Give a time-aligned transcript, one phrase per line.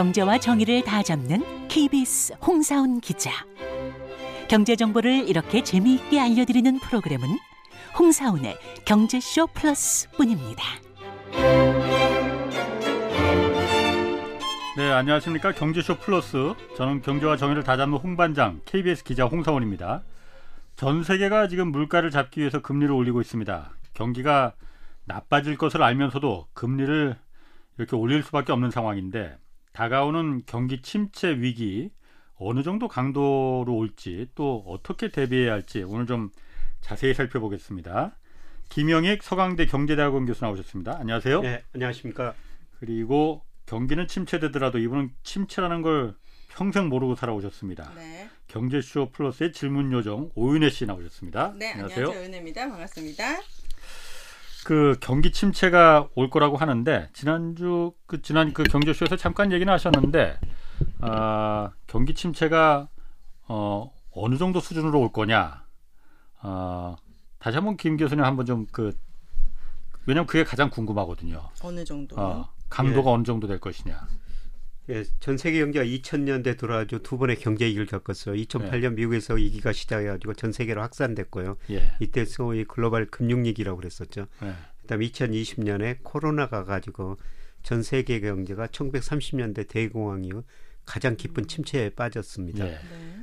[0.00, 3.30] 경제와 정의를 다 잡는 KBS 홍사훈 기자.
[4.48, 7.28] 경제 정보를 이렇게 재미있게 알려드리는 프로그램은
[7.98, 10.64] 홍사훈의 경제쇼 플러스뿐입니다.
[14.78, 15.52] 네, 안녕하십니까.
[15.52, 16.54] 경제쇼 플러스.
[16.78, 20.02] 저는 경제와 정의를 다 잡는 홍반장 KBS 기자 홍사원입니다.
[20.76, 23.70] 전 세계가 지금 물가를 잡기 위해서 금리를 올리고 있습니다.
[23.92, 24.54] 경기가
[25.04, 27.18] 나빠질 것을 알면서도 금리를
[27.76, 29.36] 이렇게 올릴 수밖에 없는 상황인데
[29.72, 31.90] 다가오는 경기 침체 위기
[32.36, 36.30] 어느 정도 강도로 올지 또 어떻게 대비해야 할지 오늘 좀
[36.80, 38.16] 자세히 살펴보겠습니다.
[38.70, 40.96] 김영익 서강대 경제대학원 교수 나오셨습니다.
[40.98, 41.40] 안녕하세요.
[41.40, 42.34] 네, 안녕하십니까.
[42.78, 46.14] 그리고 경기는 침체되더라도 이분은 침체라는 걸
[46.48, 47.92] 평생 모르고 살아오셨습니다.
[47.94, 48.28] 네.
[48.48, 51.54] 경제쇼 플러스의 질문 요정 오윤혜 씨 나오셨습니다.
[51.56, 52.08] 네, 안녕하세요.
[52.08, 52.68] 오윤혜입니다.
[52.68, 53.40] 반갑습니다.
[54.64, 60.38] 그 경기 침체가 올 거라고 하는데 지난주 그 지난 그 경제쇼에서 잠깐 얘기는 하셨는데
[61.00, 62.88] 아, 경기 침체가
[63.48, 65.64] 어, 어느 정도 수준으로 올 거냐?
[66.42, 66.96] 어,
[67.38, 68.92] 다시 한번 김 교수님 한번 좀 그
[70.06, 71.40] 왜냐면 그게 가장 궁금하거든요.
[71.62, 72.16] 어느 정도?
[72.18, 73.14] 어, 강도가 예.
[73.14, 74.08] 어느 정도 될 것이냐.
[74.88, 78.34] 예, 전 세계 경제가 2000년대 들어가지고 두 번의 경제 위기를 겪었어요.
[78.34, 81.56] 2008년 미국에서 위기가 시작해가지고 전 세계로 확산됐고요.
[81.70, 81.92] 예.
[82.00, 84.26] 이때 소위 글로벌 금융위기라고 그랬었죠.
[84.42, 84.54] 예.
[84.82, 87.18] 그다음 2020년에 코로나가 가지고
[87.62, 90.42] 전 세계 경제가 1930년대 대공황 이후
[90.86, 92.66] 가장 깊은 침체에 빠졌습니다.
[92.66, 92.70] 예.
[92.72, 92.80] 네.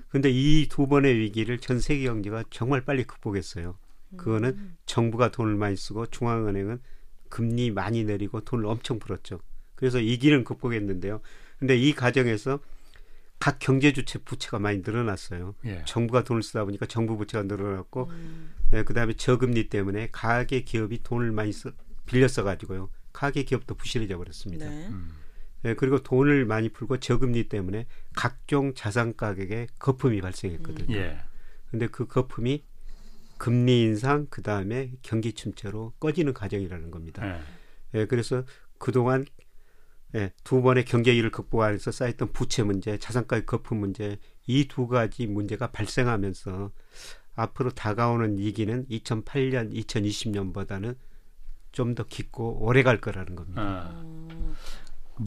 [0.08, 3.77] 근데 이 두 번의 위기를 전 세계 경제가 정말 빨리 극복했어요.
[4.16, 4.77] 그거는 음.
[4.86, 6.80] 정부가 돈을 많이 쓰고 중앙은행은
[7.27, 9.42] 금리 많이 내리고 돈을 엄청 풀었죠.
[9.75, 11.19] 그래서 이기는 극복했는데요.
[11.59, 12.59] 근데 이 과정에서
[13.39, 15.55] 각 경제 주체 부채가 많이 늘어났어요.
[15.66, 15.83] 예.
[15.86, 18.53] 정부가 돈을 쓰다 보니까 정부 부채가 늘어났고 음.
[18.73, 21.72] 예, 그다음에 저금리 때문에 가계 기업이 돈을 많이 써,
[22.05, 22.89] 빌려 써 가지고요.
[23.14, 24.67] 가계 기업도 부실해져 버렸습니다.
[24.67, 24.87] 네.
[24.87, 25.11] 음.
[25.65, 30.95] 예, 그리고 돈을 많이 풀고 저금리 때문에 각종 자산 가격에 거품이 발생했거든요.
[30.98, 31.20] 예.
[31.70, 32.64] 근데 그 거품이
[33.37, 37.27] 금리 인상 그다음에 경기 침체로 꺼지는 과정이라는 겁니다.
[37.27, 37.42] 예.
[37.93, 38.43] 예, 그래서
[38.80, 39.26] 그동안
[40.16, 45.28] 예, 두 번의 경제 위기를 극복하면서 쌓였던 부채 문제, 자산가의 거품 문제 이 두 가지
[45.28, 46.72] 문제가 발생하면서
[47.36, 50.95] 앞으로 다가오는 위기는 2008년, 2020년보다는
[51.72, 53.62] 좀 더 깊고 오래 갈 거라는 겁니다.
[53.62, 54.56] 아, 음.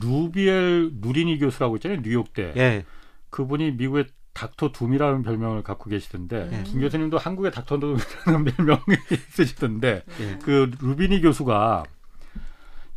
[0.01, 2.01] 루비엘 누리니 교수라고 있잖아요.
[2.03, 2.55] 뉴욕대.
[2.57, 2.85] 예,
[3.31, 6.63] 그분이 미국의 닥터 둠이라는 별명을 갖고 계시던데 네.
[6.65, 8.81] 김 교수님도 한국의 닥터 둠이라는 별명이
[9.11, 10.39] 있으시던데 예.
[10.43, 11.85] 그 루비니 교수가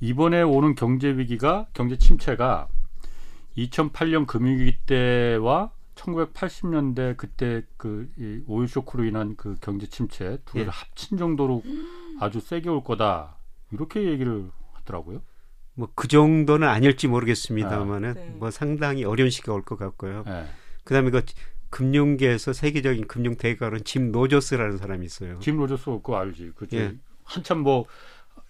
[0.03, 2.67] 이번에 오는 경제 위기가 경제 침체가
[3.57, 10.71] 2008년 금융위기 때와 1980년대 그때 그이 오일 쇼크로 인한 그 경제 침체 두 개를 예.
[10.71, 11.63] 합친 정도로
[12.19, 13.37] 아주 세게 올 거다
[13.71, 15.21] 이렇게 얘기를 하더라고요.
[15.75, 18.35] 뭐 그 정도는 아닐지 모르겠습니다만은 아, 네.
[18.35, 20.25] 뭐 상당히 어려운 시기가 올 것 같고요.
[20.27, 20.47] 예.
[20.83, 21.23] 그다음에 그
[21.69, 25.39] 금융계에서 세계적인 금융 대가로는 짐 로저스라는 사람이 있어요.
[25.39, 26.51] 짐 로저스 그거 알지?
[26.57, 26.75] 그죠?
[26.75, 26.93] 예.
[27.23, 27.85] 한참 뭐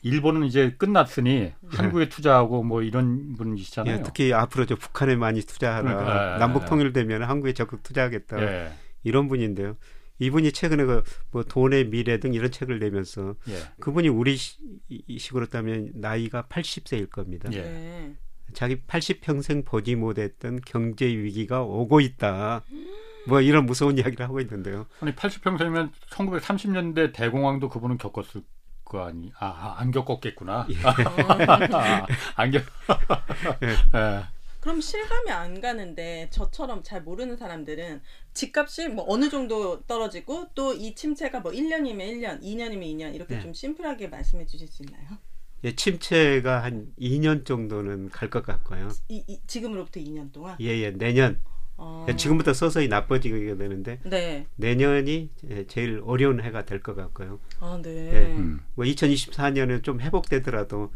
[0.03, 3.97] 일본은 이제 끝났으니 한국에 투자하고 뭐 이런 분이시잖아요.
[3.97, 6.65] 예, 특히 앞으로 저 북한에 많이 투자하라 그러니까, 예, 남북 예.
[6.67, 8.73] 통일되면 한국에 적극 투자하겠다 예.
[9.03, 9.77] 이런 분인데요.
[10.19, 13.57] 이분이 최근에 그 뭐 돈의 미래 등 이런 책을 내면서 예.
[13.79, 17.49] 그분이 우리 식으로 따지면 나이가 80세일 겁니다.
[17.51, 17.61] 예.
[17.61, 18.15] 네.
[18.53, 22.63] 자기 80평생 보지 못했던 경제 위기가 오고 있다.
[23.27, 24.85] 뭐 이런 무서운 이야기를 하고 있는데요.
[24.99, 28.43] 아니 80평생이면 1930년대 대공황도 그분은 겪었을
[28.85, 29.31] 거 아니?
[29.39, 30.67] 아, 아, 안 겪었겠구나.
[31.71, 32.05] 아,
[32.35, 32.63] 안 겪.
[33.63, 34.23] 예.
[34.59, 38.01] 그럼 실감이 안 가는데 저처럼 잘 모르는 사람들은
[38.33, 43.41] 집값이 뭐 어느 정도 떨어지고 또 이 침체가 뭐 1년이면 1년, 2년이면 2년 이렇게 네.
[43.41, 45.17] 좀 심플하게 말씀해 주실 수 있나요?
[45.65, 48.89] 예, 침체가 한 2년 정도는 갈 것 같고요.
[49.09, 50.57] 이, 이- 지금으로부터 2년 동안?
[50.61, 51.41] 예, 예, 내년
[51.77, 52.05] 어.
[52.09, 54.45] 예, 지금부터 서서히 나빠지게 되는데 네.
[54.55, 57.39] 내년이 예, 제일 어려운 해가 될 것 같고요.
[57.59, 57.89] 아, 네.
[58.13, 58.35] 예.
[58.35, 58.61] 음.
[58.75, 60.91] 뭐 2024년에 좀 회복되더라도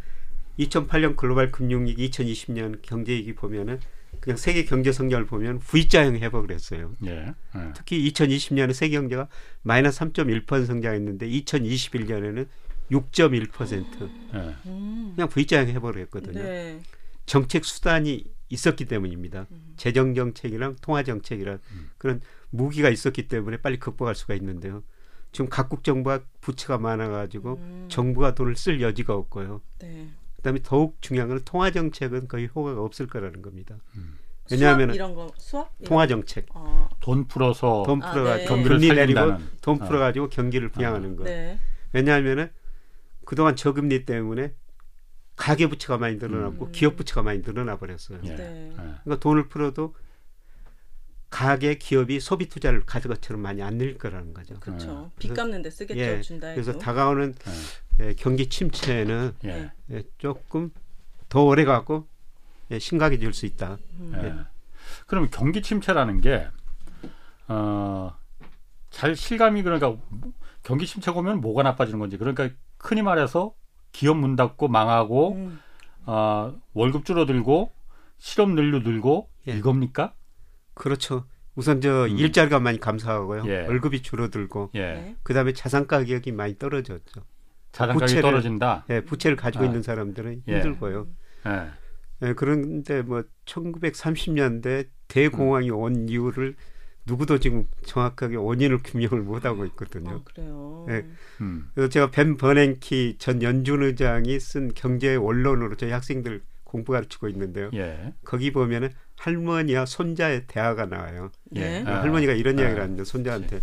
[0.59, 3.79] 2008년 글로벌 금융위기, 2020년 경제위기 보면은
[4.19, 6.94] 그냥 세계 경제 성장을 보면 V자형 회복을 했어요.
[7.06, 7.33] 예.
[7.56, 7.59] 예.
[7.75, 9.27] 특히 2020년에 세계 경제가
[9.62, 12.47] 마이너스 3.1% 성장했는데 2021년에는
[12.91, 14.56] 6.1% 예.
[14.65, 15.12] 음.
[15.15, 16.41] 그냥 V자형 회복을 했거든요.
[16.41, 16.80] 네.
[17.25, 19.47] 정책 수단이 있었기 때문입니다.
[19.51, 19.73] 음.
[19.77, 21.59] 재정 정책이랑 통화 정책이랑
[21.97, 24.83] 그런 무기가 있었기 때문에 빨리 극복할 수가 있는데요.
[25.31, 27.85] 지금 각국 정부가 부채가 많아가지고 음.
[27.89, 29.61] 정부가 돈을 쓸 여지가 없고요.
[29.79, 30.09] 네.
[30.38, 33.77] 그다음에 더욱 중요한 건 통화 정책은 거의 효과가 없을 거라는 겁니다.
[34.47, 36.07] 수업 왜냐하면 이런 거 수업 이런 통화 거?
[36.07, 36.89] 정책, 어.
[37.01, 38.63] 돈 풀어서 돈 아, 풀어가지고 네.
[38.63, 39.38] 금리 경기를 내리고.
[39.61, 39.85] 돈 어.
[39.85, 41.25] 풀어 가지고 경기를 부양하는 거.
[41.25, 41.59] 네.
[41.91, 42.49] 왜냐하면은
[43.25, 44.53] 그동안 저금리 때문에
[45.38, 46.72] 가계 부채가 많이 늘어났고 음.
[46.74, 48.19] 기업 부채가 많이 늘어나 버렸어요.
[48.24, 48.36] 예.
[48.36, 48.69] 네.
[48.72, 48.75] 예.
[48.75, 49.95] 그러니까 돈을 풀어도
[51.30, 54.60] 가계 기업이 소비 투자를 가진 것처럼 많이 안늘 거라는 거죠.
[54.60, 55.12] 그렇죠.
[55.19, 56.00] 빚 갚는 데 쓰겠죠.
[56.00, 56.62] 예, 준다 해도.
[56.62, 57.36] 그래서 다가오는
[58.01, 59.48] 예, 경기 침체는 예.
[59.48, 59.72] 네.
[59.92, 60.72] 예, 조금
[61.30, 62.07] 더 오래 가고
[62.72, 63.78] 예, 심각해질 수 있다.
[64.00, 64.13] 음.
[64.16, 64.33] 예.
[65.06, 66.48] 그럼 경기 침체라는 게
[67.48, 68.18] 어,
[68.90, 69.95] 잘 실감이 그러니까
[70.63, 72.50] 경기 침체가 오면 뭐가 나빠지는 건지 그러니까
[72.80, 73.54] 흔히 말해서
[73.97, 75.59] 기업 문 닫고 망하고 음.
[76.05, 77.71] 어, 월급 줄어들고
[78.19, 79.53] 실업 늘류 늘고 예.
[79.57, 80.13] 이겁니까?
[80.75, 81.25] 그렇죠.
[81.55, 82.09] 우선 저 음.
[82.15, 83.45] 일자리가 많이 감소하고요.
[83.47, 83.65] 예.
[83.65, 84.79] 월급이 줄어들고 예.
[84.79, 85.15] 네.
[85.23, 87.21] 그다음에 자산 가격이 많이 떨어졌죠.
[87.71, 88.85] 자산 가격이 부채를- 떨어진다.
[88.91, 89.67] 예, 부채를 가지고 아.
[89.67, 90.53] 있는 사람들은 예.
[90.53, 91.07] 힘들고요.
[91.47, 92.27] 예.
[92.27, 96.55] 예, 그런데 뭐 1930년대 대공황이 온 이유를
[97.07, 100.09] 누구도 지금 정확하게 원인을 규명을 못 하고 있거든요.
[100.12, 100.86] 아, 그래요.
[100.89, 101.06] 예.
[101.42, 101.69] 음.
[101.74, 107.71] 그래서 제가 벤 버냉키 전 연준 의장이 쓴 경제 원론으로 저희 학생들 공부 가르치고 있는데요.
[107.74, 108.13] 예.
[108.25, 111.31] 거기 보면은 할머니와 손자의 대화가 나와요.
[111.50, 111.83] 네.
[111.88, 112.01] 아.
[112.01, 112.62] 할머니가 이런 아.
[112.62, 113.59] 이야기를 하는데 손자한테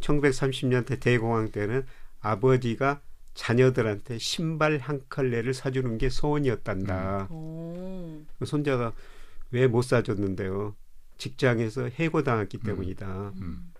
[0.00, 1.86] 1930년대 대공황 때는
[2.20, 3.00] 아버지가
[3.34, 7.28] 자녀들한테 신발 한 컬레를 사주는 게 소원이었단다.
[7.30, 8.20] 오.
[8.38, 8.92] 그 손자가
[9.52, 10.74] 왜 못 사줬는데요?
[11.18, 12.66] 직장에서 해고당했기 음.
[12.66, 13.32] 때문이다.
[13.40, 13.72] 음.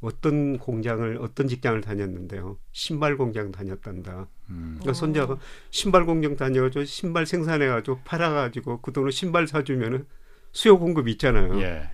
[0.00, 2.58] 어떤 공장을 어떤 직장을 다녔는데요?
[2.72, 4.28] 신발 공장 다녔단다.
[4.50, 4.76] 음.
[4.78, 5.38] 그러니까 손자가
[5.70, 10.06] 신발 공장 다녀가지고 신발 생산해가지고 팔아가지고 그 돈을 신발 사주면은
[10.52, 11.60] 수요 공급 있잖아요.
[11.60, 11.90] 예.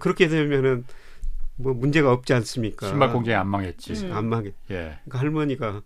[0.00, 0.84] 그렇게 되면은
[1.56, 2.88] 뭐 문제가 없지 않습니까?
[2.88, 4.06] 신발 공장이 안 망했지.
[4.06, 4.12] 음.
[4.12, 4.52] 안 망해.
[4.70, 4.98] 예.
[5.04, 5.82] 그러니까 할머니가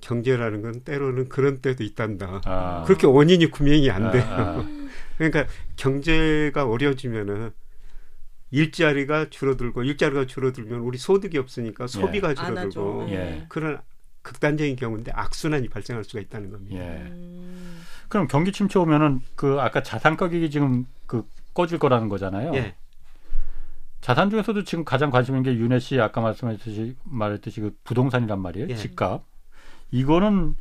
[0.00, 2.42] 경제라는 건 때로는 그런 때도 있단다.
[2.44, 2.84] 아.
[2.86, 4.22] 그렇게 원인이 구명이 안 돼요.
[4.28, 4.66] 아, 아.
[5.16, 5.46] 그러니까
[5.76, 7.50] 경제가 어려워지면은
[8.50, 12.70] 일자리가 줄어들고 일자리가 줄어들면 우리 소득이 없으니까 소비가 안 하죠.
[12.70, 13.12] 줄어들고 네.
[13.12, 13.46] 예.
[13.48, 13.80] 그런
[14.22, 16.76] 극단적인 경우인데 악순환이 발생할 수가 있다는 겁니다.
[16.76, 17.02] 예.
[17.10, 17.80] 음.
[18.08, 22.54] 그럼 경기 침체 오면은 그 아까 자산 가격이 지금 그 꺼질 거라는 거잖아요.
[22.54, 22.74] 예.
[24.00, 28.68] 자산 중에서도 지금 가장 관심 있는 게 윤혜 씨 아까 말씀하셨듯이 말했듯이 그 부동산이란 말이에요.
[28.70, 28.76] 예.
[28.76, 29.24] 집값.
[29.90, 30.54] 이거는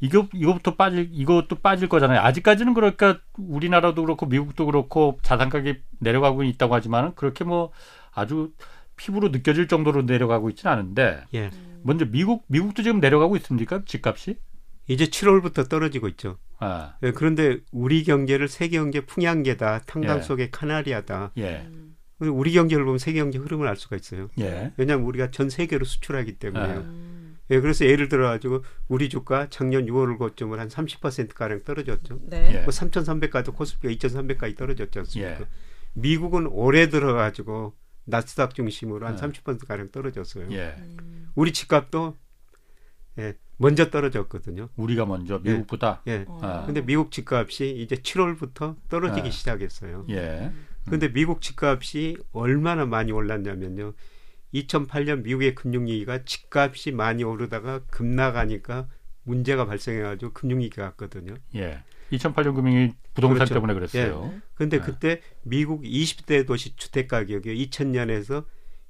[0.00, 2.20] 이거 이거부터 빠질 이것도 빠질 거잖아요.
[2.20, 7.72] 아직까지는 그러니까 우리나라도 그렇고 미국도 그렇고 자산 가격이 내려가고 있다고 하지만은 그렇게 뭐
[8.12, 8.52] 아주
[8.96, 11.50] 피부로 느껴질 정도로 내려가고 있지는 않은데 예.
[11.82, 13.82] 먼저 미국 미국도 지금 내려가고 있습니까?
[13.84, 14.36] 집값이?
[14.88, 16.38] 이제 7월부터 떨어지고 있죠.
[16.58, 20.22] 아, 예, 그런데 우리 경제를 세계 경제 풍향계다, 탕당 예.
[20.22, 21.32] 속의 카나리아다.
[21.38, 21.66] 예.
[21.66, 21.96] 음.
[22.18, 24.28] 우리 경제를 보면 세계 경제 흐름을 알 수가 있어요.
[24.40, 24.72] 예.
[24.76, 26.78] 왜냐하면 우리가 전 세계로 수출하기 때문에요.
[26.78, 27.05] 음.
[27.50, 32.18] 예, 그래서 예를 들어 가지고 우리 주가 작년 6월 고점을 한30% 가량 떨어졌죠.
[32.22, 32.54] 네.
[32.54, 32.58] 예.
[32.60, 35.40] 뭐 3,300까지 코스피가 2,300까지 떨어졌지 않습니까?
[35.42, 35.46] 예.
[35.94, 39.18] 미국은 올해 들어 가지고 나스닥 중심으로 한 예.
[39.18, 40.48] 30% 가량 떨어졌어요.
[40.50, 40.74] 예.
[40.78, 41.30] 음.
[41.34, 42.16] 우리 집값도
[43.18, 44.68] 예, 먼저 떨어졌거든요.
[44.76, 45.52] 우리가 먼저 예.
[45.52, 46.24] 미국보다 예.
[46.26, 46.38] 어.
[46.42, 46.66] 아.
[46.66, 49.30] 근데 미국 집값이 이제 7월부터 떨어지기 예.
[49.30, 50.06] 시작했어요.
[50.10, 50.52] 예.
[50.88, 53.94] 근데 미국 집값이 얼마나 많이 올랐냐면요.
[54.62, 58.88] 2008년 미국의 금융위기가 집값이 많이 오르다가 급락하니까
[59.24, 61.34] 문제가 발생해가지고 금융위기가 왔거든요.
[61.56, 61.82] 예.
[62.12, 63.54] 2008년 금융이 부동산 그렇죠.
[63.54, 64.32] 때문에 그랬어요.
[64.54, 64.86] 근데 네.
[64.86, 68.44] 그때 미국 20대 도시 주택 가격이 2000년에서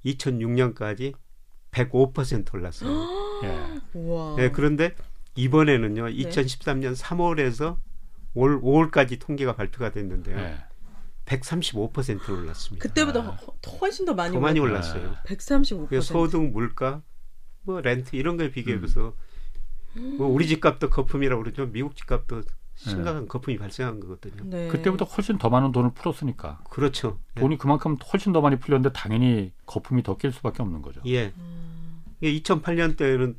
[0.05, 1.15] 2006년까지
[1.71, 2.91] 105% 올랐어요.
[3.45, 4.43] 예.
[4.43, 4.95] 네, 그런데
[5.35, 6.07] 이번에는요.
[6.07, 6.13] 네.
[6.13, 7.79] 2013년 3월에서
[8.35, 10.37] 올 5월까지 통계가 발표가 됐는데요.
[11.31, 11.37] 예.
[11.39, 12.83] 135% 올랐습니다.
[12.89, 13.23] 그때보다 아.
[13.31, 15.15] 허- 훨씬 더 많이 더 많이 올랐- 올랐어요.
[15.27, 15.89] 135%.
[15.89, 17.03] 그래서 소득, 물가,
[17.63, 19.15] 뭐 렌트 이런 거에 비교해서
[19.97, 20.17] 음.
[20.19, 21.67] 뭐 우리 집값도 거품이라고 그러죠.
[21.67, 22.43] 미국 집값도
[22.77, 24.43] 심각한 거품이 발생한 거거든요.
[24.45, 24.69] 네.
[24.69, 27.19] 그때보다 훨씬 더 많은 돈을 풀었으니까 그렇죠.
[27.37, 27.41] 예.
[27.41, 31.01] 돈이 그만큼 훨씬 더 많이 풀렸는데 당연히 거품이 더 낄 수밖에 없는 거죠.
[31.07, 31.33] 예.
[31.39, 32.03] 음.
[32.21, 33.37] 이게 2008년 때는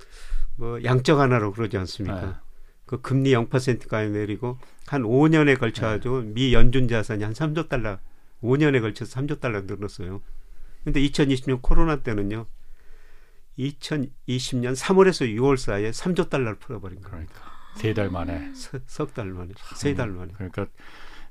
[0.56, 2.42] 뭐 양적 완화로 그러지 않습니까?
[2.88, 2.98] 네.
[2.98, 8.00] 그 금리 0%까지 내리고 한 5년에 걸쳐 가지고 미 연준 자산이 한 3조 달러
[8.42, 10.22] 5년에 걸쳐서 3조 달러 늘었어요.
[10.84, 12.46] 근데 2020년 코로나 때는요.
[13.60, 17.12] 2020년 3월에서 6월 사이에 3조 달러를 풀어버린 거예요.
[17.26, 18.52] 그러니까 세 달 만에.
[18.54, 20.34] 석 달 만에, 세 달 만에.
[20.36, 20.68] 그러니까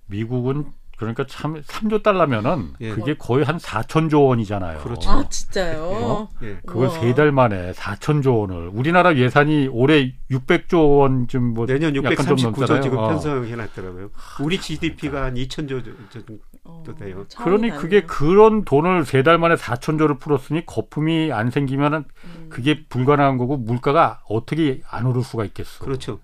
[0.07, 2.91] 미국은 그러니까 참 3조 달러면은 예.
[2.91, 4.81] 그게 거의 한 4천조 원이잖아요.
[4.81, 5.11] 그렇죠.
[5.11, 5.83] 아 진짜요?
[5.83, 6.29] 어?
[6.43, 6.57] 예.
[6.65, 6.99] 그걸 우와.
[6.99, 12.83] 세달 만에 4천조 원을 우리나라 예산이 올해 600조 원쯤 뭐 내년 약간 좀 639조 넘잖아요.
[12.83, 13.09] 지금 어.
[13.09, 14.11] 편성해 놨더라고요.
[14.43, 17.27] 우리 GDP가 한 2천조 정도 어, 돼요.
[17.39, 18.03] 그러니 그게.
[18.03, 22.47] 그런 돈을 세 달 만에 4천조를 풀었으니 거품이 안 생기면은 음.
[22.49, 25.85] 그게 불가능한 거고 물가가 어떻게 안 오를 수가 있겠어.
[25.85, 26.21] 그렇죠.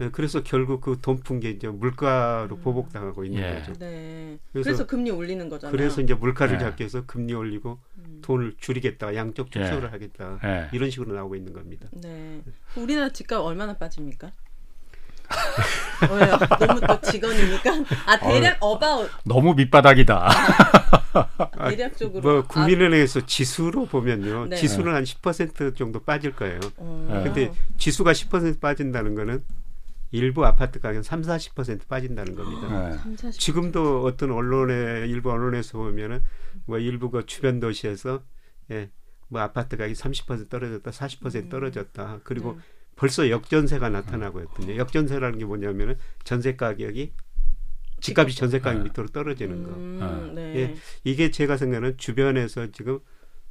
[0.00, 2.62] 예, 그래서 결국 그 돈 푼 게 이제 물가로 음.
[2.62, 3.54] 보복당하고 있는 예.
[3.60, 3.72] 거죠.
[3.78, 4.38] 네.
[4.52, 5.76] 그래서- 그래서, 금리 올리는 거잖아요.
[5.76, 6.58] 그래서 이제 물가를 예.
[6.58, 8.18] 잡기 위해서 금리 올리고 음.
[8.22, 9.88] 돈을 줄이겠다, 양적 축소를 예.
[9.88, 10.68] 하겠다 예.
[10.72, 11.86] 이런 식으로 나오고 있는 겁니다.
[11.92, 12.40] 네.
[12.76, 14.32] 우리나라 집값 얼마나 빠집니까?
[16.10, 16.36] 왜요?
[16.58, 17.70] 너무 또 직원이니까.
[18.06, 20.28] 아 대략 어바웃 너무 밑바닥이다.
[21.70, 22.20] 대략적으로.
[22.20, 24.46] 뭐 국민은행에서 지수로 보면요.
[24.46, 24.56] 네.
[24.56, 26.58] 지수는 한 10% 정도 빠질 거예요.
[26.78, 27.06] 어.
[27.12, 27.22] 네.
[27.22, 29.44] 근데 지수가 10% 빠진다는 거는
[30.12, 32.88] 일부 아파트 가격 3, 40% 빠진다는 겁니다.
[32.90, 32.98] 네.
[32.98, 33.40] 3, 40.
[33.40, 36.22] 지금도 어떤 언론에 일부 언론에서 보면은
[36.66, 38.22] 뭐 일부 그 주변 도시에서
[38.70, 38.90] 예,
[39.28, 42.20] 뭐 아파트 가격이 30% 떨어졌다, 40% 떨어졌다.
[42.24, 42.58] 그리고 네.
[42.96, 44.76] 벌써 역전세가 나타나고 있거든요.
[44.76, 47.12] 역전세라는 게 뭐냐면은 전세 가격이
[48.00, 48.90] 집값이 전세 가격 네.
[48.90, 49.70] 밑으로 떨어지는 거.
[49.70, 50.56] 음, 네.
[50.56, 50.74] 예.
[51.04, 53.00] 이게 제가 생각하는 주변에서 지금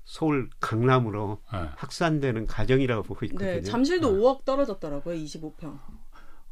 [0.03, 1.69] 서울 강남으로 네.
[1.77, 3.49] 확산되는 가정이라고 보고 있거든요.
[3.49, 5.15] 네, 잠실도 5억 떨어졌더라고요.
[5.15, 5.79] 25평.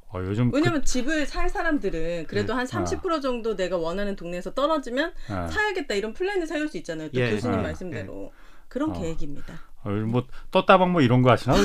[0.10, 2.64] 어, 요즘 왜냐면 집을 살 사람들은 그래도 네.
[2.64, 5.48] 한30% 정도 내가 원하는 동네에서 떨어지면 그, 네.
[5.50, 7.10] 사야겠다 이런 플랜을 세울 수 있잖아요.
[7.10, 7.32] 또 예.
[7.32, 7.64] 교수님 네.
[7.64, 8.32] 말씀대로
[8.68, 8.94] 그런 어.
[8.94, 9.54] 계획입니다.
[9.84, 11.56] 어, 요즘 뭐 떴다방 뭐 이런 거 하시나?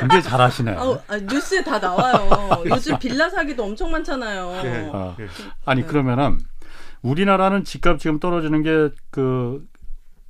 [0.00, 0.72] 굉장히 잘하시네.
[0.72, 2.64] 아우, 아, 뉴스에 다 나와요.
[2.66, 4.60] 요즘 빌라 사기도 엄청 많잖아요.
[4.64, 4.90] 예.
[4.92, 5.16] 어.
[5.20, 5.26] 예.
[5.64, 5.86] 아니 네.
[5.86, 6.38] 그러면은
[7.02, 9.64] 우리나라는 집값 지금 떨어지는 게 그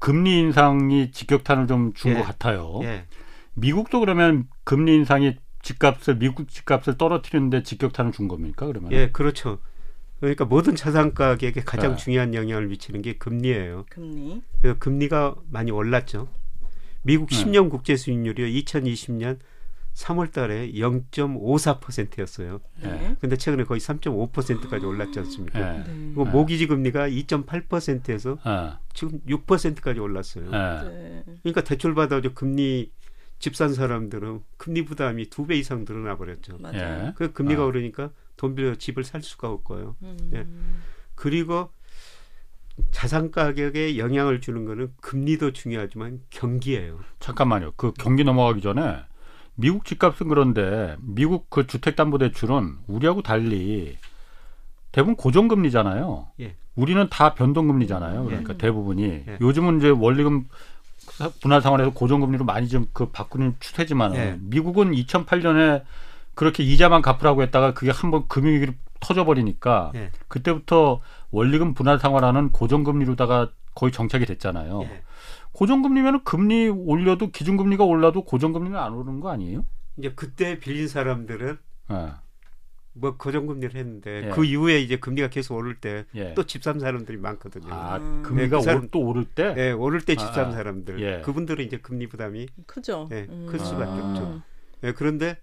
[0.05, 2.25] 금리 인상이 직격탄을 좀 준것 예.
[2.27, 2.81] 같아요.
[2.83, 3.07] 예.
[3.55, 8.67] 미국도 그러면 금리 인상이 집값을 미국 집값을 떨어뜨리는데 직격탄을 준 겁니까?
[8.67, 8.93] 그러면?
[8.93, 9.59] 예, 그렇죠.
[10.21, 11.97] 그러니까 모든 자산 가격에 가장 네.
[11.97, 13.87] 중요한 영향을 미치는 게 금리예요.
[13.89, 14.43] 금리.
[14.61, 16.29] 그래서 금리가 많이 올랐죠.
[17.03, 17.37] 미국 네.
[17.37, 19.39] 10년 국제 수익률이 2020년
[19.95, 22.61] 3월 달에 0.54%였어요.
[22.83, 23.17] 네.
[23.21, 25.61] 근데 최근에 거의 3.5%까지 올랐지 않습니까?
[25.61, 25.79] 예.
[25.79, 25.85] 네.
[25.87, 28.73] 그리고 모기지 금리가 2.8%에서 예.
[28.93, 30.47] 지금 6%까지 올랐어요.
[30.47, 30.89] 예.
[30.89, 31.25] 네.
[31.43, 32.91] 그러니까 대출 받아도 금리
[33.39, 36.57] 집 산 사람들은 금리 부담이 두 배 이상 늘어나 버렸죠.
[36.61, 37.07] 맞아요.
[37.09, 37.13] 예.
[37.17, 37.67] 그 금리가 아.
[37.67, 39.97] 오르니까 돈 빌려 집을 살 수가 없고요.
[40.03, 40.31] 음.
[40.35, 40.47] 예.
[41.15, 41.71] 그리고
[42.91, 47.01] 자산 가격에 영향을 주는 거는 금리도 중요하지만 경기예요.
[47.21, 47.73] 잠깐만요.
[47.77, 48.97] 그 경기 넘어가기 전에
[49.55, 53.97] 미국 집값은 그런데 미국 그 주택담보대출은 우리하고 달리
[54.91, 56.29] 대부분 고정금리잖아요.
[56.41, 56.57] 예.
[56.75, 58.25] 우리는 다 변동금리잖아요.
[58.25, 58.59] 그러니까 예.
[58.59, 59.39] 대부분이 예.
[59.41, 60.55] 요즘은 이제 원리금 사-
[61.41, 64.21] 분할 상환해서 고정금리로 많이 좀 그 바꾸는 추세지만 예.
[64.31, 65.83] 은 미국은 2008년에
[66.35, 70.11] 그렇게 이자만 갚으라고 했다가 그게 한번 금융위기로 터져버리니까 예.
[70.29, 74.83] 그때부터 원리금 분할 상환하는 고정금리로다가 거의 정착이 됐잖아요.
[74.83, 75.03] 예.
[75.53, 79.65] 고정금리면 금리 올려도 기준금리가 올라도 고정금리는 안 오르는 거 아니에요?
[79.97, 81.59] 이제 그때 빌린 사람들은
[81.93, 82.11] 예.
[82.97, 84.31] 뭐 고정금리를 했는데 예.
[84.31, 86.33] 그 이후에 이제 금리가 계속 오를 때 예.
[86.35, 87.73] 또집산 사람들이 많거든요.
[87.73, 88.23] 아, 음.
[88.23, 89.55] 금리가 네, 그 사람- 올- 또 오를 때?
[89.59, 90.53] 예, 오를 때 집산 아, 아.
[90.53, 91.21] 사람들 예.
[91.23, 93.09] 그분들은 이제 금리 부담이 크죠.
[93.11, 93.47] 예, 음.
[93.51, 94.09] 클 수밖에 아.
[94.11, 94.43] 없죠.
[94.85, 95.37] 예, 그런데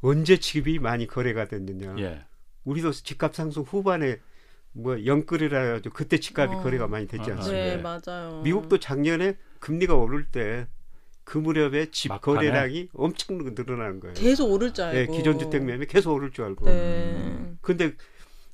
[0.00, 1.94] 언제 집이 많이 거래가 됐느냐?
[1.98, 2.24] 예.
[2.64, 4.18] 우리도 집값 상승 후반에
[4.72, 6.62] 뭐 영끌이라 해가지고 그때 집값이 어.
[6.62, 7.36] 거래가 많이 됐지 아, 아.
[7.36, 7.64] 않습니까?
[7.66, 7.76] 네, 예.
[7.76, 8.40] 맞아요.
[8.44, 10.66] 미국도 작년에 금리가 오를 때
[11.32, 12.36] 그 무렵에 집 막판에?
[12.36, 14.12] 거래량이 엄청 늘어나는 거예요.
[14.12, 14.98] 계속 오를 줄 알고.
[14.98, 16.66] 예, 기존 주택 매매 계속 오를 줄 알고.
[16.66, 17.54] 네.
[17.62, 17.94] 근데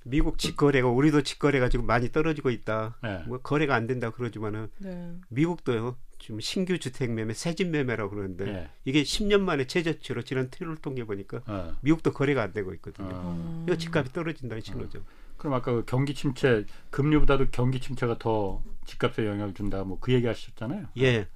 [0.04, 2.97] 미국 집 거래가 우리도 집 거래가 지금 많이 떨어지고 있다.
[3.04, 3.25] 예.
[3.26, 5.12] 뭐 거래가 안 된다 그러지만은 네.
[5.28, 5.97] 미국도요.
[6.20, 8.68] 지금 신규 주택 매매 새집 매매라고 그러는데 예.
[8.85, 11.73] 이게 10년 만에 최저치로 지난 7월 통계 보니까 예.
[11.80, 13.08] 미국도 거래가 안 되고 있거든요.
[13.12, 13.64] 어.
[13.66, 15.02] 이거 집값이 떨어진다는 신호죠.
[15.37, 19.82] 그럼 아까 그 경기 침체, 금리보다도 경기 침체가 더 집값에 영향을 준다.
[19.82, 20.87] 뭐 그 얘기 하셨잖아요.
[20.99, 21.26] 예.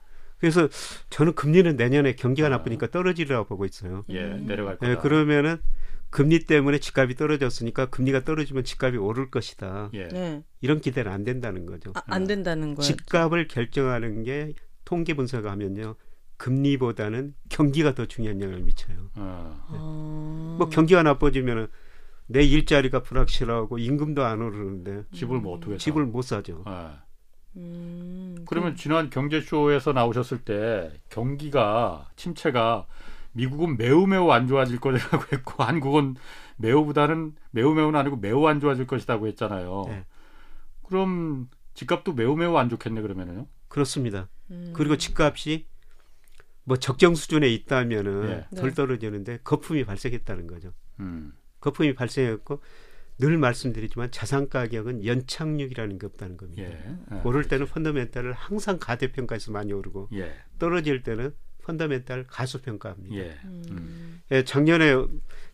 [0.43, 0.69] 그래서
[1.09, 2.51] 저는 금리는 내년에 경기가 아.
[2.51, 4.03] 나쁘니까 떨어지리라고 보고 있어요.
[4.09, 4.45] 예, 음.
[4.49, 4.91] 내려갈 거다.
[4.91, 5.59] 예, 그러면은
[6.11, 9.91] 금리 때문에 집값이 떨어졌으니까 금리가 떨어지면 집값이 오를 것이다.
[9.95, 10.09] 예.
[10.09, 10.43] 네.
[10.61, 11.93] 이런 기대는 안 된다는 거죠.
[11.95, 12.83] 아, 안 된다는 거예요.
[12.83, 14.53] 집값을 결정하는 게
[14.85, 15.95] 통계 분석하면요.
[16.39, 19.11] 금리보다는 경기가 더 중요한 영향을 미쳐요.
[19.15, 19.63] 어.
[19.69, 20.57] 아.
[20.59, 21.69] 뭐 경기가 나빠지면은
[22.27, 25.79] 내 일자리가 불확실하고 임금도 안 오르는데 집을 뭐 어떻게 사?
[25.79, 26.65] 집을 못 사죠.
[26.67, 27.12] 예.
[27.57, 32.87] 음, 그러면 지난 경제쇼에서 나오셨을 때 경기가 침체가
[33.33, 36.17] 미국은 매우 매우 안 좋아질 거라고 했고 한국은
[36.57, 39.85] 매우보다는 매우 매우는 아니고 매우 안 좋아질 것이라고 했잖아요.
[39.89, 40.05] 네.
[40.85, 43.47] 그럼 집값도 매우 매우 안 좋겠네 그러면은요.
[43.69, 44.29] 그렇습니다.
[44.51, 44.73] 음.
[44.75, 45.67] 그리고 집값이
[46.65, 48.57] 뭐 적정 수준에 있다면은 예.
[48.57, 48.75] 덜 네.
[48.75, 50.73] 떨어지는데 거품이 발생했다는 거죠.
[51.01, 51.33] 음.
[51.61, 52.61] 거품이 발생했고
[53.19, 56.63] 늘 말씀드리지만 자산 가격은 연착륙이라는 게 없다는 겁니다.
[56.63, 56.97] 예.
[57.13, 57.21] 예.
[57.25, 60.35] 오를 때는 펀더멘탈을 항상 가대평가에서 많이 오르고 예.
[60.59, 63.17] 떨어질 때는 펀더멘탈 가소평가합니다.
[63.17, 63.39] 예.
[63.45, 64.21] 음.
[64.33, 64.95] 예, 작년에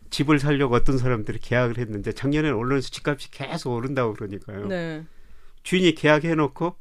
[0.09, 4.67] 집을 살려고 어떤 사람들이 계약을 했는데 작년에는 언론에서 집값이 계속 오른다고 그러니까요.
[4.67, 5.05] 네.
[5.63, 6.75] 주인이 계약해놓고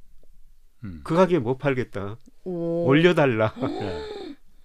[0.84, 1.00] 음.
[1.04, 2.16] 그 가격에 못 팔겠다.
[2.44, 2.86] 오.
[2.86, 3.54] 올려달라.
[3.82, 4.04] 예.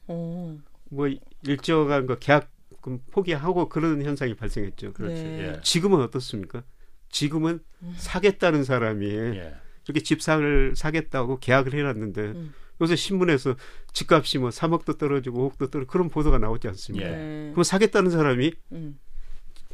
[0.08, 0.58] 오.
[0.89, 1.10] 뭐
[1.46, 2.52] 일정한 거 계약
[2.83, 4.91] 금 포기하고 그런 현상이 발생했죠.
[4.91, 5.23] 그렇지.
[5.23, 5.53] 네.
[5.55, 5.61] 예.
[5.63, 6.63] 지금은 어떻습니까?
[7.09, 7.61] 지금은
[7.95, 9.55] 사겠다는 사람이 예.
[9.85, 12.53] 이렇게 집상을 사겠다고 계약을 해놨는데 음.
[12.81, 13.55] 요새 신문에서
[13.93, 17.07] 집값이 뭐 3억도 떨어지고 5억도 떨어지고 그런 보도가 나오지 않습니까?
[17.07, 17.11] 예.
[17.11, 17.49] 네.
[17.53, 18.99] 그럼 사겠다는 사람이 음.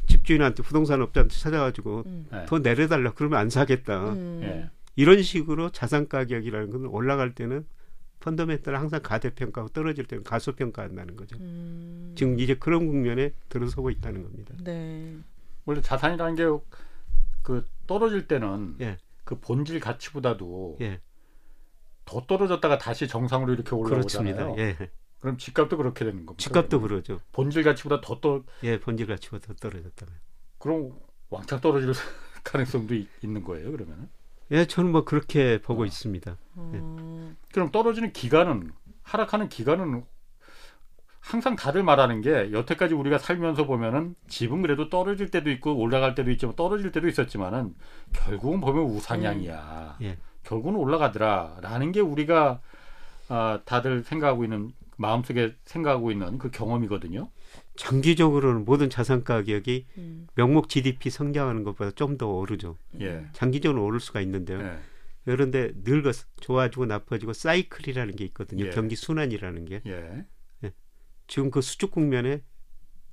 [0.06, 2.26] 집주인한테 부동산 업자한테 찾아가지고 음.
[2.32, 2.46] 예.
[2.46, 4.12] 더 내려달라 그러면 안 사겠다.
[4.12, 4.40] 음.
[4.44, 4.70] 예.
[4.94, 7.66] 이런 식으로 자산 가격이라는 건 올라갈 때는
[8.20, 11.36] 펀더멘탈 항상 가대평가하고 떨어질 때는 가소평가한다는 거죠.
[11.40, 12.14] 음.
[12.16, 14.54] 지금 이제 그런 국면에 들어서고 있다는 겁니다.
[14.62, 15.16] 네.
[15.64, 16.44] 원래 자산이라는 게
[17.42, 18.98] 그 떨어질 때는 예.
[19.24, 21.00] 그 본질 가치보다도 예,
[22.04, 24.34] 더 떨어졌다가 다시 정상으로 이렇게 올라오잖아요.
[24.34, 24.62] 그렇습니다.
[24.62, 26.42] 예, 그럼 집값도 그렇게 되는 겁니다.
[26.42, 27.02] 집값도 그러면?
[27.02, 27.22] 그러죠.
[27.32, 30.14] 본질 가치보다 더 떨, 예, 본질 가치가 더 떨어졌다면.
[30.58, 30.98] 그럼
[31.30, 31.92] 왕창 떨어질
[32.44, 33.70] 가능성도 있, 는 거예요.
[33.70, 34.08] 그러면은
[34.52, 35.86] 예, 저는 뭐 그렇게 보고 어.
[35.86, 36.36] 있습니다.
[36.56, 37.34] 어.
[37.52, 40.04] 그럼 떨어지는 기간은 하락하는 기간은
[41.20, 46.30] 항상 다들 말하는 게 여태까지 우리가 살면서 보면은 집은 그래도 떨어질 때도 있고 올라갈 때도
[46.32, 47.74] 있지만 떨어질 때도 있었지만은
[48.12, 49.98] 결국은 보면 우상향이야.
[50.02, 50.18] 예.
[50.42, 52.60] 결국은 올라가더라라는 게 우리가
[53.28, 57.30] 아, 다들 생각하고 있는 마음속에 생각하고 있는 그 경험이거든요.
[57.80, 60.26] 장기적으로는 모든 자산 가격이 음.
[60.34, 62.76] 명목 GDP 성장하는 것보다 좀 더 오르죠.
[63.00, 63.24] 예.
[63.32, 64.60] 장기적으로 오를 수가 있는데요.
[64.60, 64.78] 예.
[65.24, 66.10] 그런데 늙어
[66.40, 68.66] 좋아지고 나빠지고 사이클이라는 게 있거든요.
[68.66, 68.70] 예.
[68.70, 70.26] 경기 순환이라는 게 예.
[71.26, 72.42] 지금 그 수축 국면에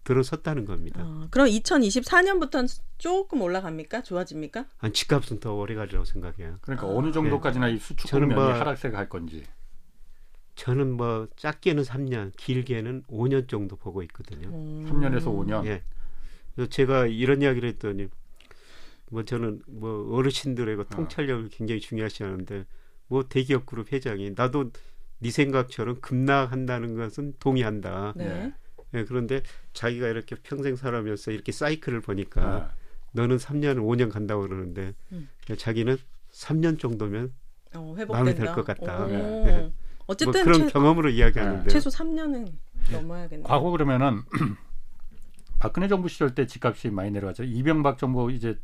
[0.04, 1.02] 들어섰다는 겁니다.
[1.04, 4.02] 어, 그럼 2024년부터는 조금 올라갑니까?
[4.04, 4.66] 좋아집니까?
[4.78, 6.58] 한 집값은 더 오래 가리라고 생각해요.
[6.62, 6.90] 그러니까 아.
[6.90, 9.44] 어느 정도까지나 이 수축 국면이 뭐- 하락세 갈 건지.
[10.58, 14.50] 저는 뭐 짧게는 3년, 길게는 5년 정도 보고 있거든요.
[14.50, 14.90] 음.
[14.90, 15.66] 3년에서 5년.
[15.68, 15.84] 예.
[16.56, 18.08] 그래서 제가 이런 이야기를 했더니
[19.12, 22.66] 뭐 저는 뭐 어르신들의 그 통찰력을 굉장히 중요시하는데
[23.08, 24.72] 뭐 대기업 그룹 회장이 나도
[25.20, 28.14] 네 생각처럼 급락한다는 것은 동의한다.
[28.18, 28.52] 네.
[28.96, 32.72] 예, 그런데 자기가 이렇게 평생 살아면서 이렇게 사이클을 보니까 아,
[33.12, 35.30] 너는 3년, 5년 간다고 그러는데 음.
[35.56, 35.98] 자기는
[36.32, 37.32] 3년 정도면
[37.76, 38.12] 어, 회복된다.
[38.12, 39.06] 마음에 들것 같다.
[39.06, 39.87] 오.
[40.08, 40.14] 네.
[40.14, 42.52] 어쨌든 뭐 그런 최, 경험으로 이야기하는데 최소 3년은
[42.92, 43.44] 넘어야겠네.
[43.44, 44.22] 과거 그러면은
[45.60, 47.44] 박근혜 정부 시절 때 집값이 많이 내려갔죠.
[47.44, 48.58] 이명박 정부 이제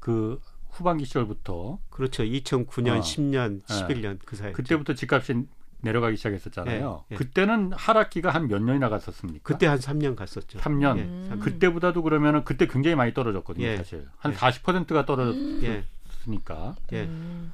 [0.00, 2.22] 그 후반기 시절부터 그렇죠.
[2.24, 3.00] 2009년, 어.
[3.00, 3.74] 10년, 예.
[3.74, 5.46] 11년 그 사이 그때부터 집값이
[5.82, 7.04] 내려가기 시작했었잖아요.
[7.10, 7.16] 예, 예.
[7.18, 9.40] 그때는 하락기가 한 몇 년이나 갔었습니까?
[9.42, 10.58] 그때 한 3년 갔었죠.
[10.60, 10.98] 3년.
[10.98, 11.26] 예, 음.
[11.28, 13.76] 삼- 그때보다도 그러면은 그때 굉장히 많이 떨어졌거든요, 예.
[13.78, 14.06] 사실.
[14.18, 14.36] 한 예.
[14.36, 16.76] 40%가 떨어졌으니까.
[16.92, 16.96] 예.
[16.96, 17.02] 예.
[17.04, 17.52] 음.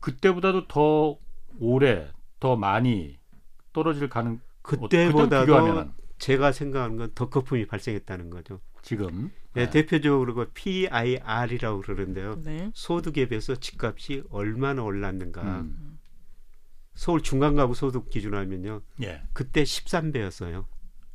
[0.00, 1.16] 그때보다도 더
[1.60, 2.10] 오래,
[2.44, 3.18] 더 많이
[3.72, 8.60] 떨어질 가능 그때보다도 제가 생각하는 건 더 거품이 발생했다는 거죠.
[8.82, 9.70] 지금 예, 네.
[9.70, 12.42] 대표적으로 그 PIR이라고 그러는데요.
[12.42, 12.70] 네.
[12.74, 15.40] 소득에 비해서 집값이 얼마나 올랐는가.
[15.42, 15.98] 음.
[16.92, 18.82] 서울 중간가구 소득 기준으로 하면요.
[19.02, 19.22] 예.
[19.32, 20.66] 그때 13배였어요.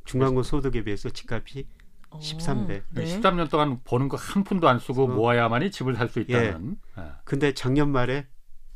[0.04, 1.68] 중간고 소득에 비해서 집값이
[2.10, 2.82] 어, 13배.
[2.90, 3.04] 네.
[3.04, 5.06] 13년 동안 버는 거 한 푼도 안 쓰고 어.
[5.06, 6.76] 모아야만이 집을 살 수 있다는.
[6.98, 7.02] 예.
[7.24, 8.26] 근데 작년 말에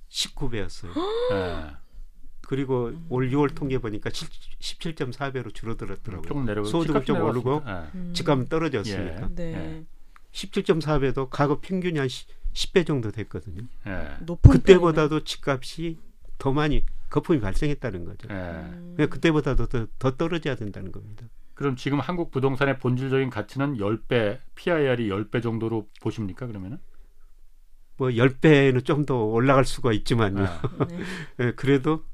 [0.08, 0.90] 19배였어요.
[1.32, 1.83] 예.
[2.46, 6.28] 그리고 올 6월 통계 보니까 17.4배로 줄어들었더라고요.
[6.28, 7.50] 조금 내려가 소득은 좀 내려갔습니다.
[7.50, 7.98] 오르고 예.
[7.98, 8.12] 음.
[8.14, 9.22] 집값은 떨어졌으니까.
[9.30, 9.35] 예.
[9.35, 9.85] 네.
[10.33, 12.09] 17.4배도 과거 평균이 한
[12.52, 13.62] 10 배 정도 됐거든요.
[13.88, 14.11] 예.
[14.20, 15.98] 높은 그때보다도 집값이
[16.38, 18.28] 더 많이 거품이 발생했다는 거죠.
[18.30, 18.35] 예.
[18.35, 18.92] 음.
[18.96, 21.26] 그러니까 그때보다도 더, 더 떨어져야 된다는 겁니다.
[21.54, 26.78] 그럼 지금 한국 부동산의 본질적인 가치는 10배, PIR이 10배 정도로 보십니까, 그러면은?
[27.96, 30.42] 뭐 10배는 좀 더 올라갈 수가 있지만요.
[30.42, 30.85] 예.
[30.87, 31.04] 네.
[31.40, 32.04] 예, 그래도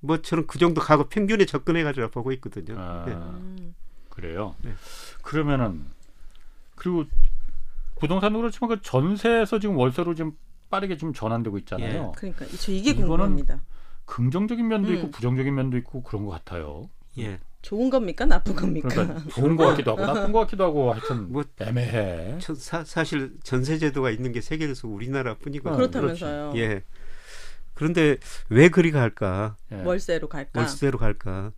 [0.00, 2.74] 뭐 저는 그 정도 과거 평균에 접근해 가지고 보고 있거든요.
[2.78, 3.04] 아.
[3.08, 3.12] 예.
[3.12, 3.74] 음.
[4.08, 4.54] 그래요.
[4.62, 4.72] 네.
[5.22, 5.84] 그러면은
[6.74, 7.04] 그리고
[7.98, 10.32] 부동산도 그렇지만 그 전세에서 지금 월세로 지금
[10.70, 12.12] 빠르게 지금 전환되고 있잖아요.
[12.16, 13.60] 그러니까 저 이게 이거는 궁금합니다.
[14.06, 14.94] 긍정적인 면도 음.
[14.96, 16.88] 있고 부정적인 면도 있고 그런 것 같아요.
[17.18, 17.38] 예.
[17.62, 18.88] 좋은 겁니까 나쁜 겁니까?
[18.88, 22.38] 그러니까 좋은 것 같기도 하고 나쁜 것 같기도 하고 하여튼 뭐 애매해.
[22.40, 25.76] 저- 사, 사실 전세 제도가 있는 게 세계에서 우리나라뿐이거든요.
[25.76, 26.52] 그렇다면서요.
[26.56, 26.82] 예.
[27.80, 28.18] 그런데
[28.50, 29.56] 왜 그리 갈까?
[29.72, 29.76] 예.
[29.76, 30.60] 월세로 갈까?
[30.60, 31.50] 월세로 갈까?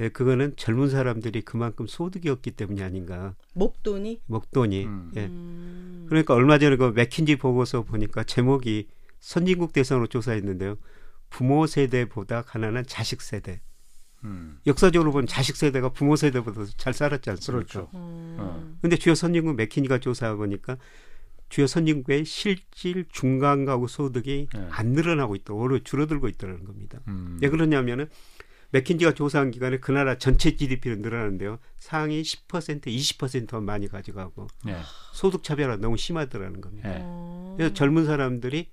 [0.00, 3.36] 예, 그거는 젊은 사람들이 그만큼 소득이 없기 때문이 아닌가.
[3.54, 4.22] 목돈이?
[4.26, 4.84] 목돈이.
[4.84, 5.12] 음.
[5.14, 5.26] 예.
[5.26, 6.06] 음.
[6.08, 8.88] 그러니까 얼마 전에 그 맥킨지 보고서 보니까 제목이
[9.20, 10.74] 선진국 대상으로 조사했는데요.
[11.28, 13.60] 부모 세대보다 가난한 자식 세대.
[14.24, 14.58] 음.
[14.66, 17.64] 역사적으로 보면 자식 세대가 부모 세대보다 잘 살았지 않습니까?
[17.64, 17.90] 그렇죠.
[17.94, 18.36] 음.
[18.40, 18.76] 어.
[18.82, 20.78] 근데 주요 선진국 맥키니가 조사해 보니까
[21.50, 24.68] 주요 선진국의 실질 중간 가구 소득이 네.
[24.70, 25.52] 안 늘어나고 있다.
[25.52, 27.00] 오히려 줄어들고 있다는 겁니다.
[27.08, 27.38] 음.
[27.42, 28.08] 왜 그러냐면은
[28.70, 31.58] 맥킨지가 조사한 기간에 그 나라 전체 GDP는 늘어나는데요.
[31.76, 34.76] 상위 10% 20%만 많이 가져가고 예.
[35.12, 36.88] 소득 차별화 너무 심하더라는 겁니다.
[36.88, 36.98] 예.
[37.02, 37.54] 어.
[37.58, 38.70] 그래서 젊은 사람들이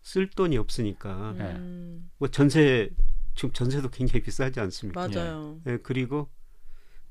[0.00, 2.10] 쓸 돈이 없으니까 음.
[2.16, 2.88] 뭐 전세
[3.34, 5.06] 지금 전세도 굉장히 비싸지 않습니까?
[5.06, 5.60] 맞아요.
[5.66, 6.30] 예, 그리고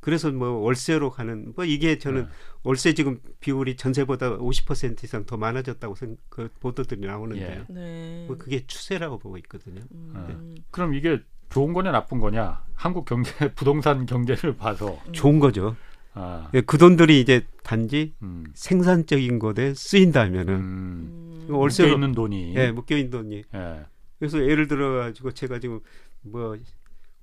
[0.05, 2.27] 그래서 뭐 월세로 가는 뭐 이게 저는 네.
[2.61, 7.65] 월세 지금 비율이 전세보다 50% 이상 더 많아졌다고 생, 그 보도들이 나오는데요.
[7.67, 7.73] 예.
[7.73, 8.25] 네.
[8.27, 9.81] 뭐 그게 추세라고 보고 있거든요.
[9.91, 10.55] 음.
[10.69, 12.63] 그럼 이게 좋은 거냐 나쁜 거냐?
[12.75, 15.75] 한국 경제 부동산 경제를 봐서 좋은 거죠.
[16.13, 21.55] 아, 예, 그 돈들이 이제 단지 음, 생산적인 것에 쓰인다면은 음, 음.
[21.55, 22.55] 월세로- 묶여 있는 돈이.
[22.55, 23.85] 예, 묶여 있는 돈이 예.
[24.19, 25.79] 그래서 예를 들어 가지고 제가 지금
[26.21, 26.55] 뭐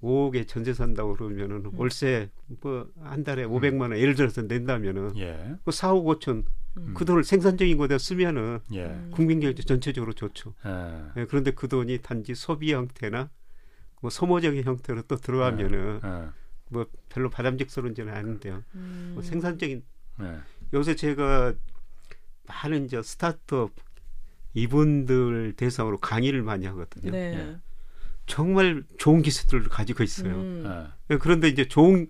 [0.02, 1.70] 5억에 전세 산다고 그러면은 음.
[1.78, 2.28] 월세
[2.60, 5.56] 뭐 한 달에 500만 원 예를 들어서 낸다면은 예.
[5.64, 6.44] 그 4억 5천
[6.78, 6.94] 음.
[6.94, 8.86] 그 돈을 생산적인 것에 쓰면은 예.
[8.86, 9.10] 음.
[9.14, 10.54] 국민 경제 전체적으로 좋죠.
[10.66, 11.20] 예.
[11.20, 13.30] 예, 그런데 그 돈이 단지 소비 형태나
[14.00, 16.28] 뭐 소모적인 형태로 또 들어가면은 예.
[16.68, 18.64] 뭐 별로 바람직스러운지는 않은데요.
[18.74, 19.12] 음.
[19.14, 19.82] 뭐 생산적인
[20.22, 20.38] 예.
[20.74, 21.54] 요새 제가
[22.46, 23.70] 많은 이제 스타트업
[24.54, 27.10] 이분들 대상으로 강의를 많이 하거든요.
[27.10, 27.56] 네.
[28.28, 28.32] 예.
[28.32, 30.34] 정말 좋은 기술들을 가지고 있어요.
[30.34, 30.64] 음.
[30.66, 31.14] 예.
[31.14, 32.08] 예, 그런데 이제 좋은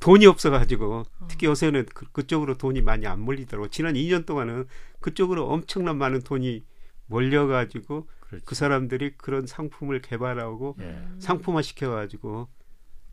[0.00, 1.26] 돈이 없어가지고 어.
[1.28, 3.68] 특히 요새는 그, 그쪽으로 돈이 많이 안 몰리더라고.
[3.68, 4.66] 지난 2년 동안은
[5.00, 6.64] 그쪽으로 엄청난 많은 돈이
[7.06, 8.44] 몰려가지고 그렇지.
[8.44, 11.02] 그 사람들이 그런 상품을 개발하고 예.
[11.20, 12.48] 상품화 시켜가지고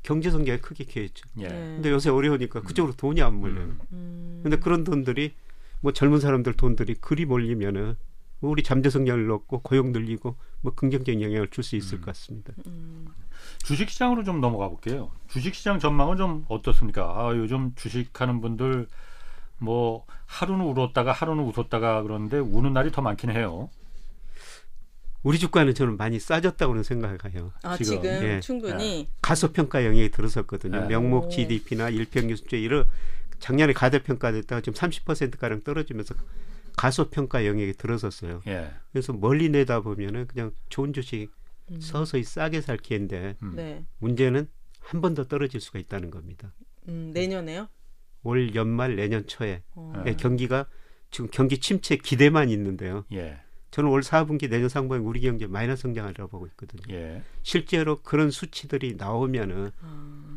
[0.01, 1.27] 경제 성장에 크게 기여했죠.
[1.39, 1.47] 예.
[1.47, 1.49] 네.
[1.49, 3.65] 근데 요새 어려우니까 그쪽으로 돈이 안 몰려요.
[3.65, 3.79] 음.
[3.91, 4.39] 음.
[4.41, 5.33] 근데 그런 돈들이
[5.81, 7.95] 뭐 젊은 사람들 돈들이 그리 몰리면은 뭐
[8.41, 12.01] 우리 잠재 성장을 넣고 고용 늘리고 뭐 긍정적인 영향을 줄 수 있을 음.
[12.01, 12.53] 것 같습니다.
[12.67, 13.07] 음.
[13.63, 15.11] 주식시장으로 좀 넘어가 볼게요.
[15.29, 17.03] 주식시장 전망은 좀 어떻습니까?
[17.03, 18.87] 아, 요즘 주식하는 분들
[19.57, 23.69] 뭐 하루는 울었다가 하루는 웃었다가 그러는데 우는 날이 더 많긴 해요.
[25.21, 27.51] 우리 주가는 저는 많이 싸졌다고는 생각해요.
[27.63, 28.01] 아 지금.
[28.01, 28.39] 지금, 예.
[28.39, 30.81] 충분히 가소평가 영역이 들어섰거든요.
[30.81, 30.87] 네.
[30.87, 31.29] 명목 오.
[31.29, 32.85] GDP나 일평균 수출 이런
[33.39, 36.15] 작년에 가대평가됐다가 지금 30%가량 떨어지면서
[36.75, 38.41] 가소평가 영역에 들어섰어요.
[38.47, 38.71] 예.
[38.91, 41.29] 그래서 멀리 내다 보면은 그냥 좋은 주식
[41.71, 41.79] 음.
[41.79, 43.53] 서서히 싸게 살 기회인데 음.
[43.55, 43.85] 네.
[43.99, 44.47] 문제는
[44.79, 46.51] 한 번 더 떨어질 수가 있다는 겁니다.
[46.87, 47.67] 음, 내년에요?
[48.23, 49.93] 올 연말 내년 초에 어.
[50.03, 50.11] 네.
[50.11, 50.65] 예, 경기가
[51.11, 53.05] 지금 경기 침체 기대만 있는데요.
[53.13, 53.39] 예.
[53.71, 56.81] 저는 올 4분기 내년 상반기 우리 경제 마이너스 성장하리라고 보고 있거든요.
[56.95, 57.21] 예.
[57.43, 60.28] 실제로 그런 수치들이 나오면은 아,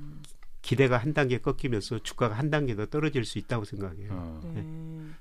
[0.63, 4.11] 기대가 한 단계 꺾이면서 주가가 한 단계 더 떨어질 수 있다고 생각해요.
[4.13, 4.41] 어.
[4.55, 4.65] 네.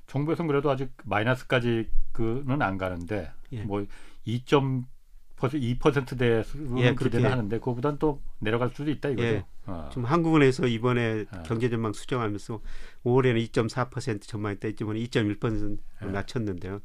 [0.08, 3.63] 정부에서는 그래도 아직 마이너스까지 그는 안 가는데 예.
[3.63, 3.86] 뭐
[4.23, 4.43] 2.
[4.45, 6.93] 2%대는 예.
[6.93, 9.27] 기대는 하는데 그거보단 또 내려갈 수도 있다 이거죠.
[9.27, 9.45] 예.
[9.65, 9.89] 어.
[9.91, 11.41] 좀 한국은행에서 이번에 아.
[11.41, 12.62] 경제 전망 수정하면서
[13.04, 16.06] 5월에는 2.4% 전망했다 이번에 2.1% 예.
[16.06, 16.82] 낮췄는데요.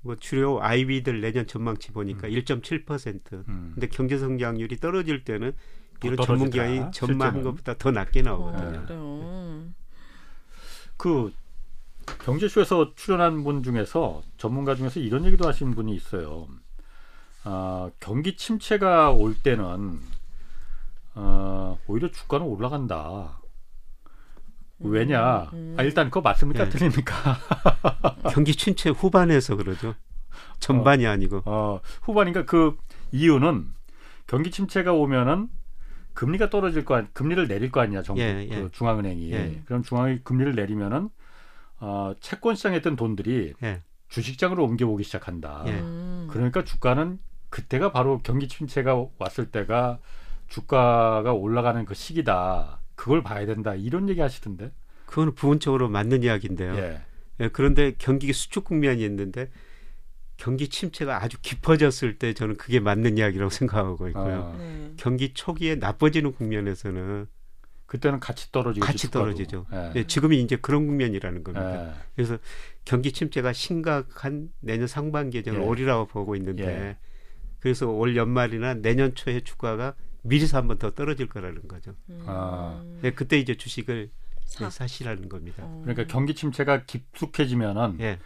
[0.00, 2.32] 뭐 주요 IB들 내년 전망치 보니까 음.
[2.32, 3.46] 1.7%.
[3.48, 3.72] 음.
[3.74, 7.42] 근데 경제 성장률이 떨어질 때는 더 이런 떨어지더라, 전문가의 전망한.
[7.42, 8.84] 것보다 더 낮게 어, 나오거든요.
[8.86, 9.64] 그래요.
[10.96, 11.32] 그
[12.24, 16.48] 경제쇼에서 출연한 분 중에서 전문가 중에서 이런 얘기도 하신 분이 있어요.
[17.44, 20.00] 아, 경기 침체가 올 때는
[21.14, 23.40] 어, 오히려 주가는 올라간다.
[24.80, 25.50] 왜냐?
[25.52, 25.74] 음.
[25.76, 26.64] 아, 일단 그거 맞습니까?
[26.64, 26.70] 네.
[26.70, 27.14] 틀립니까?
[28.30, 29.94] 경기 침체 후반에서 그러죠.
[30.60, 31.42] 전반이 아니고.
[31.46, 32.76] 어, 후반이니까 그
[33.10, 33.72] 이유는
[34.26, 35.48] 경기 침체가 오면은
[36.18, 38.62] 금리가 떨어질 거 아니, 금리를 내릴 거 아니냐 정부 예, 예.
[38.62, 39.62] 그 중앙은행이 예.
[39.66, 41.10] 그럼 중앙이 금리를 내리면은
[41.78, 43.82] 어, 채권 시장에 있던 돈들이 예.
[44.08, 45.62] 주식장으로 옮겨보기 시작한다.
[45.68, 45.74] 예.
[45.74, 46.26] 음.
[46.28, 50.00] 그러니까 주가는 그때가 바로 경기 침체가 왔을 때가
[50.48, 52.80] 주가가 올라가는 그 시기다.
[52.96, 53.76] 그걸 봐야 된다.
[53.76, 54.72] 이런 얘기 하시던데.
[55.06, 56.74] 그건 부분적으로 맞는 이야기인데요.
[56.78, 57.00] 예.
[57.38, 59.50] 예, 그런데 경기 수축 국면이 있는데
[60.38, 64.52] 경기 침체가 아주 깊어졌을 때 저는 그게 맞는 이야기라고 생각하고 있고요.
[64.54, 64.92] 어, 네.
[64.96, 67.26] 경기 초기에 나빠지는 국면에서는
[67.86, 69.66] 그때는 같이 떨어지고 같이 떨어지죠.
[69.72, 69.92] 예.
[69.96, 71.88] 예, 지금이 이제 그런 국면이라는 겁니다.
[71.88, 71.94] 예.
[72.14, 72.38] 그래서
[72.84, 75.64] 경기 침체가 심각한 내년 상반기에 저는 예.
[75.64, 76.96] 올이라고 보고 있는데 예.
[77.60, 81.94] 그래서 올 연말이나 내년 초에 주가가 미리서 한 번 더 떨어질 거라는 거죠.
[82.10, 82.22] 음.
[82.26, 82.82] 아.
[83.04, 84.10] 예, 그때 이제 주식을
[84.44, 84.64] 사.
[84.64, 85.62] 네, 사시라는 겁니다.
[85.64, 85.80] 어.
[85.84, 88.18] 그러니까 경기 침체가 깊숙해지면은 예,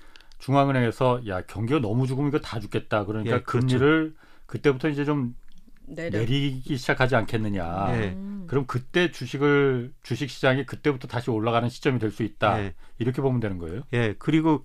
[0.42, 3.05] 중앙은행에서 야 경기가 너무 죽으면 이거 다 죽겠다.
[3.05, 3.66] 그러니까 예, 그렇죠.
[3.68, 4.14] 금리를
[4.46, 5.37] 그때부터 이제 좀
[5.87, 6.18] 내려.
[6.18, 7.87] 내리기 시작하지 않겠느냐.
[7.96, 8.09] 예.
[8.09, 8.44] 음.
[8.48, 12.61] 그럼 그때 주식을 주식 시장이 그때부터 다시 올라가는 시점이 될 수 있다.
[12.61, 13.83] 예, 이렇게 보면 되는 거예요.
[13.92, 14.16] 예.
[14.18, 14.64] 그리고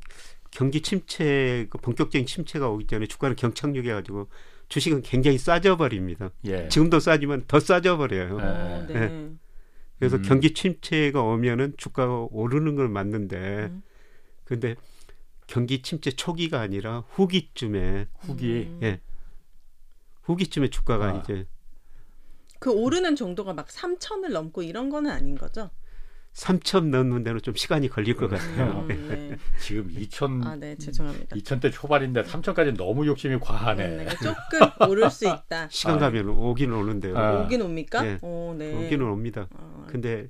[0.49, 4.29] 경기 침체, 그 본격적인 침체가 오기 전에 주가는 경착륙해 가지고
[4.69, 6.31] 주식은 굉장히 싸져 버립니다.
[6.45, 6.67] 예.
[6.69, 8.39] 지금도 싸지만 더 싸져 버려요.
[8.39, 8.43] 예.
[8.43, 9.29] 어, 네.
[9.99, 10.21] 그래서 음.
[10.23, 13.37] 경기 침체가 오면은 주가가 오르는 건 맞는데
[13.69, 13.83] 음.
[14.43, 14.75] 근데
[15.47, 18.67] 경기 침체 초기가 아니라 후기쯤에 후기.
[18.69, 18.79] 음.
[18.83, 19.01] 예.
[20.23, 21.21] 후기쯤에 주가가 아.
[21.23, 21.47] 이제
[22.60, 25.69] 그 오르는 정도가 막 3천을 넘고 이런 거는 아닌 거죠?
[26.33, 28.86] 3천 넘는 데는 좀 시간이 걸릴 것 같아요.
[28.88, 29.38] 음, 네.
[29.60, 31.36] 지금 2000 아, 네, 죄송합니다.
[31.36, 33.86] 2000대 초반인데 3000까지 너무 욕심이 과하네.
[33.86, 35.67] 음, 네, 조금 오를 수 있다.
[35.71, 35.99] 시간 아.
[35.99, 37.17] 가면 오기는 오는데요.
[37.17, 37.41] 아.
[37.41, 38.05] 오긴 옵니까?
[38.05, 38.19] 예.
[38.21, 38.71] 오, 네.
[38.71, 39.47] 오기는 옵니다.
[39.51, 40.29] 어, 근데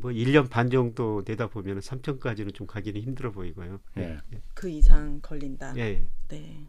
[0.00, 3.78] 뭐 1년 반 정도 되다 보면 3천까지는 좀 가기는 힘들어 보이고요.
[3.98, 4.18] 예.
[4.54, 5.74] 그 이상 걸린다.
[5.76, 5.80] 예.
[5.80, 6.04] 예.
[6.28, 6.66] 네.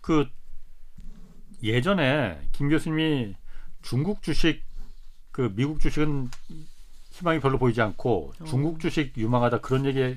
[0.00, 0.26] 그
[1.62, 3.34] 예전에 김 교수님이
[3.82, 4.62] 중국 주식
[5.32, 6.30] 그 미국 주식은
[7.10, 8.44] 희망이 별로 보이지 않고 어.
[8.44, 10.16] 중국 주식 유망하다 그런 얘기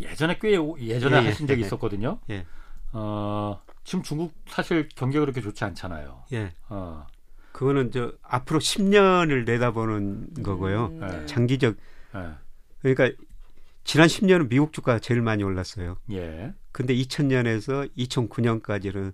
[0.00, 1.28] 예전에 꽤 오- 예전에 예, 예.
[1.28, 2.20] 하신 적이 있었거든요.
[2.30, 2.44] 예.
[2.92, 6.24] 어, 지금 중국 사실 경기가 그렇게 좋지 않잖아요.
[6.32, 6.52] 예.
[6.68, 7.06] 어,
[7.58, 10.92] 그거는 저 앞으로 10년을 내다보는 거고요.
[10.92, 11.26] 음, 네.
[11.26, 11.74] 장기적
[12.14, 12.30] 예,
[12.78, 13.10] 그러니까
[13.82, 15.96] 지난 10년은 미국 주가가 제일 많이 올랐어요.
[16.12, 19.12] 예, 근데 2000년에서 2009년까지는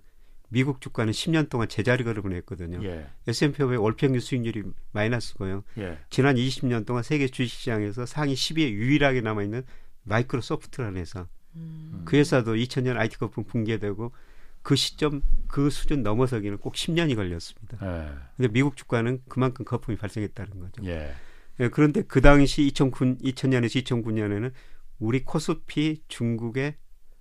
[0.49, 2.83] 미국 주가는 10년 동안 제자리 걸음을 했거든요.
[2.83, 5.63] 예, S&P 500 월평균 수익률이 마이너스고요.
[5.79, 9.63] 예, 지난 20년 동안 세계 주식시장에서 상위 10위에 유일하게 남아있는
[10.03, 11.25] 마이크로소프트라는 회사.
[11.55, 12.03] 음.
[12.05, 14.11] 그 회사도 2000년 IT 거품 붕괴되고
[14.65, 17.77] 그 시점 그 수준 넘어서기는 꼭 10년이 걸렸습니다.
[17.83, 20.83] 예, 근데 미국 주가는 그만큼 거품이 발생했다는 거죠.
[20.85, 21.13] 예,
[21.59, 24.51] 예, 그런데 그 당시 2009, 2000년에서 2009년에는
[24.97, 26.77] 우리 코스피 중국의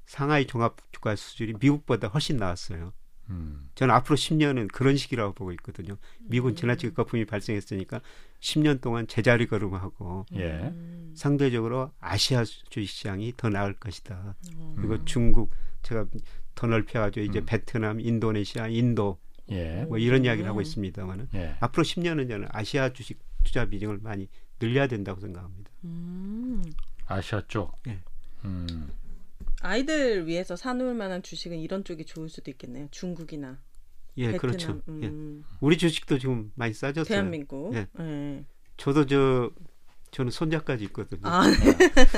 [0.06, 2.94] 상하이 종합 주가 수준이 미국보다 훨씬 나았어요.
[3.28, 5.98] 음, 저는 앞으로 10년은 그런 시기라고 보고 있거든요.
[6.20, 8.00] 미국은 지나치게 거품이 발생했으니까
[8.40, 11.12] 10년 동안 제자리 걸음하고 예, 음.
[11.14, 14.34] 상대적으로 아시아 주식 시장이 더 나을 것이다.
[14.56, 14.74] 어.
[14.78, 15.50] 그리고 중국
[15.82, 16.06] 제가
[16.54, 17.46] 더 넓혀가지고 이제 음.
[17.46, 19.18] 베트남, 인도네시아, 인도
[19.50, 20.50] 예, 뭐 이런 이야기를 음.
[20.50, 25.70] 하고 있습니다만은 예, 앞으로 10년은 저는 아시아 주식 투자 비중을 많이 늘려야 된다고 생각합니다.
[25.84, 26.62] 음.
[27.06, 27.78] 아시아 쪽.
[27.88, 28.00] 예.
[28.44, 28.90] 음,
[29.60, 32.88] 아이들 위해서 사놓을 만한 주식은 이런 쪽이 좋을 수도 있겠네요.
[32.90, 33.58] 중국이나
[34.16, 34.82] 예, 베트남, 그렇죠.
[35.02, 35.06] 예.
[35.08, 37.04] 음, 우리 주식도 지금 많이 싸졌어요.
[37.04, 37.74] 대한민국.
[37.74, 37.86] 예.
[37.98, 38.44] 예.
[38.76, 39.50] 저도 저
[40.10, 41.22] 저는 손자까지 있거든요.
[41.24, 41.42] 아,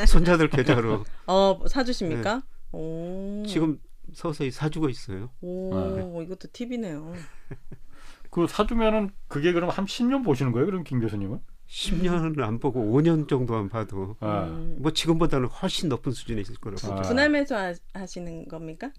[0.07, 2.43] 손자들 계좌로 어 사주십니까?
[2.73, 3.43] 오.
[3.45, 3.49] 네.
[3.51, 3.81] 지금
[4.15, 5.31] 서서히 사주고 있어요.
[5.41, 7.13] 오 이것도 팁이네요.
[8.31, 10.67] 그 사주면은 그게 그럼 한 10년 보시는 거예요?
[10.67, 11.41] 그럼 김 교수님은?
[11.69, 14.77] 10년은 안 보고 5년 정도만 봐도 아, 음.
[14.79, 16.97] 뭐 지금보다는 훨씬 높은 수준에 있을 거라고 아.
[16.97, 17.09] 보죠.
[17.09, 18.93] 분할 매수 하- 하시는 겁니까?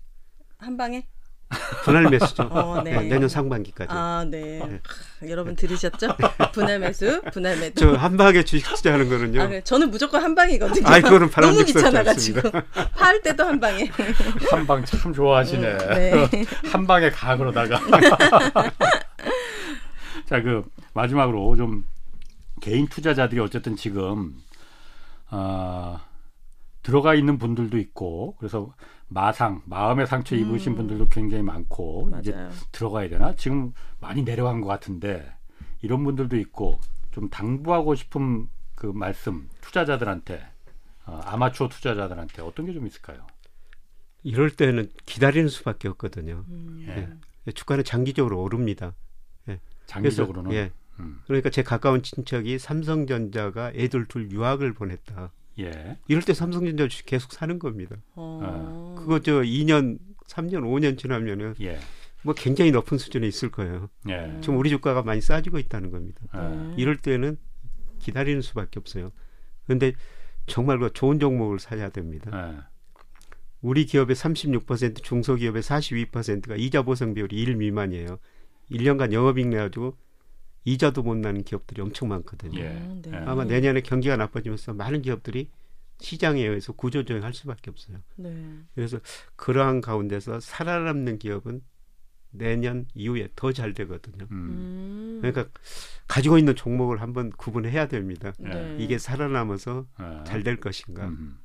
[0.57, 1.07] 한 방에?
[1.83, 2.43] 분할 매수죠.
[2.43, 2.91] 어, 네.
[2.91, 3.89] 네, 내년 상반기까지.
[3.91, 4.59] 아, 네.
[4.59, 4.79] 네.
[4.83, 6.15] 크, 여러분 들으셨죠?
[6.51, 7.79] 분할 매수, 분할 매도.
[7.79, 9.41] 저한 방에 주식 투자하는 거는요.
[9.41, 9.61] 아, 그래.
[9.63, 10.87] 저는 무조건 한 방이거든요.
[10.87, 12.51] 아이, 그거는 너무 귀찮아가지고
[12.95, 13.89] 팔 때도 한 방에.
[14.51, 15.77] 한방 참 좋아하시네.
[15.95, 16.45] 네.
[16.71, 17.79] 한 방에 가 그러다가.
[20.25, 21.85] 자, 그 마지막으로 좀
[22.59, 24.35] 개인 투자자들이 어쨌든 지금
[25.29, 26.01] 아,
[26.83, 28.73] 들어가 있는 분들도 있고 그래서
[29.09, 30.77] 마상, 마음의 상처 입으신 음.
[30.77, 32.49] 분들도 굉장히 많고 이제 맞아요.
[32.71, 33.33] 들어가야 되나?
[33.35, 35.31] 지금 많이 내려간 것 같은데
[35.81, 36.79] 이런 분들도 있고
[37.11, 40.45] 좀 당부하고 싶은 그 말씀 투자자들한테
[41.05, 43.25] 어, 아마추어 투자자들한테 어떤 게 좀 있을까요?
[44.23, 46.43] 이럴 때는 기다리는 수밖에 없거든요.
[46.49, 46.85] 음.
[47.47, 47.51] 예.
[47.53, 48.93] 주가는 장기적으로 오릅니다.
[49.85, 50.71] 장기적으로는 그래서, 예.
[50.99, 55.31] 음, 그러니까 제 가까운 친척이 삼성전자가 애들 둘 유학을 보냈다.
[55.59, 57.95] 예, 이럴 때 삼성전자 주식 계속 사는 겁니다.
[58.15, 58.95] 어.
[58.97, 61.79] 그거 저 2년, 3년, 5년 지나면은 예,
[62.23, 63.89] 뭐 굉장히 높은 수준에 있을 거예요.
[64.09, 66.21] 예, 지금 우리 주가가 많이 싸지고 있다는 겁니다.
[66.35, 66.39] 예.
[66.39, 66.73] 네.
[66.77, 67.37] 이럴 때는
[67.99, 69.11] 기다리는 수밖에 없어요.
[69.65, 69.93] 그런데
[70.45, 72.31] 정말 그 좋은 종목을 사야 됩니다.
[72.33, 72.61] 예.
[73.61, 78.19] 우리 기업의 36%, 중소기업의 42%가 이자 보상 비율이 1 미만이에요.
[78.71, 79.97] 1년간 영업이익 내가지고
[80.67, 82.59] 이자도 못 나는 기업들이 엄청 많거든요.
[82.59, 82.67] 예.
[82.67, 83.11] 아, 네.
[83.13, 83.15] 예.
[83.25, 85.49] 아마 내년에 경기가 나빠지면서 많은 기업들이
[85.99, 87.99] 시장에 의해서 구조조정할 수밖에 없어요.
[88.17, 88.29] 네.
[88.75, 88.99] 그래서
[89.37, 91.61] 그러한 가운데서 살아남는 기업은
[92.31, 94.27] 내년 이후에 더 잘 되거든요.
[94.29, 95.17] 음, 음.
[95.21, 95.47] 그러니까
[96.05, 98.33] 가지고 있는 종목을 한번 구분해야 됩니다.
[98.37, 98.75] 네.
[98.77, 100.23] 이게 살아남아서 예.
[100.25, 101.07] 잘될 것인가.
[101.07, 101.39] 음,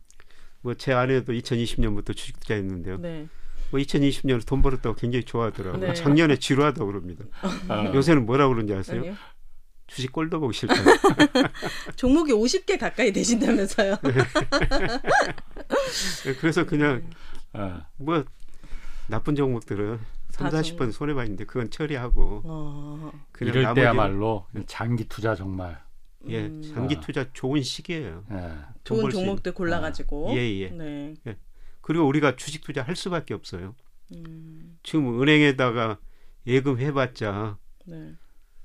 [0.63, 2.99] 뭐제 아내도 2020년부터 주식 투자했는데요.
[2.99, 3.29] 네.
[3.73, 5.81] 뭐 2020년에 돈 벌었다고 굉장히 좋아하더라고요.
[5.81, 5.95] 네.
[5.95, 7.25] 작년에 지루하다고 그럽니다.
[7.69, 9.01] 아, 요새는 뭐라 그러는지 아세요?
[9.01, 9.15] 아니요.
[9.87, 10.75] 주식 꼴도 보기 싫다.
[11.97, 13.97] 종목이 50개 가까이 되신다면서요.
[16.39, 17.03] 그래서 그냥
[17.57, 17.73] 예.
[17.97, 18.25] 뭐
[19.09, 19.99] 나쁜 종목들은
[20.31, 23.13] 3, 다 40번 손해 봤는데 그건 처리하고 어.
[23.33, 25.83] 그냥 이럴 때야말로 장기 투자 정말
[26.29, 26.63] 예, 음.
[26.75, 27.01] 장기 아.
[27.01, 28.25] 투자 좋은 시기예요.
[28.33, 28.51] 예.
[28.85, 30.33] 돈 좋은 종목들 골라가지고.
[30.35, 30.69] 예, 예.
[30.69, 31.15] 네.
[31.83, 33.75] 그리고 우리가 주식 투자 할 수밖에 없어요.
[34.15, 34.79] 음.
[34.83, 35.99] 지금 은행에다가
[36.47, 38.15] 예금 해봤자 네.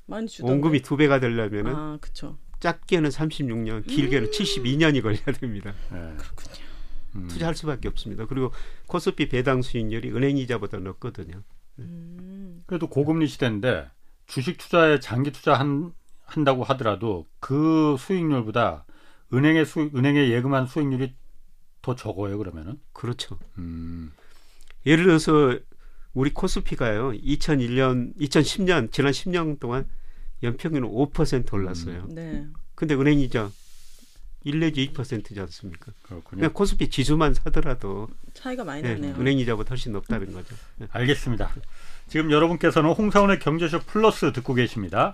[0.06, 0.51] 많이 주던데.
[0.51, 2.38] 원금이 두 배가 되려면은 아, 그쵸.
[2.60, 3.84] 짧게는 36년, 음.
[3.84, 5.73] 길게는 72년이 걸려야 됩니다.
[5.91, 6.15] 예.
[6.17, 6.67] 그렇군요.
[7.15, 7.27] 음.
[7.27, 8.25] 투자할 수밖에 없습니다.
[8.25, 8.51] 그리고
[8.88, 11.43] 코스피 배당 수익률이 은행 이자보다 높거든요.
[11.80, 12.63] 음.
[12.65, 13.89] 그래도 고금리 시대인데
[14.25, 15.93] 주식 투자에 장기 투자 한,
[16.25, 18.86] 한다고 하더라도 그 수익률보다
[19.34, 21.13] 은행의 수 은행에 예금한 수익률이
[21.88, 23.39] 더 적어요 그러면은 그렇죠.
[23.58, 24.12] 음,
[24.86, 25.58] 예를 들어서
[26.13, 27.12] 우리 코스피가요.
[27.12, 29.88] 2001년, 2010년 지난 10년 동안
[30.43, 32.08] 연평균 5% 올랐어요.
[32.10, 32.45] 네.
[32.76, 33.50] 근데 은행 이자
[34.43, 35.91] 1 내지 2%지 않습니까?
[36.04, 39.15] 그렇군요 그냥 코스피 지수만 사더라도 차이가 많이 예, 나네요.
[39.15, 40.56] 은행 이자보다 훨씬 높다는 거죠.
[40.82, 40.88] 예.
[40.91, 41.54] 알겠습니다
[42.08, 45.13] 지금 여러분께서는 홍사원의 경제쇼 플러스 듣고 계십니다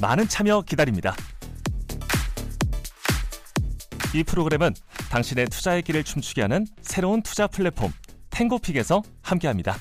[0.00, 1.14] 많은 참여 기다립니다.
[4.14, 4.74] 이 프로그램은
[5.10, 7.92] 당신의 투자의 길을 춤추게 하는 새로운 투자 플랫폼
[8.30, 9.76] 탱고픽에서 함께합니다.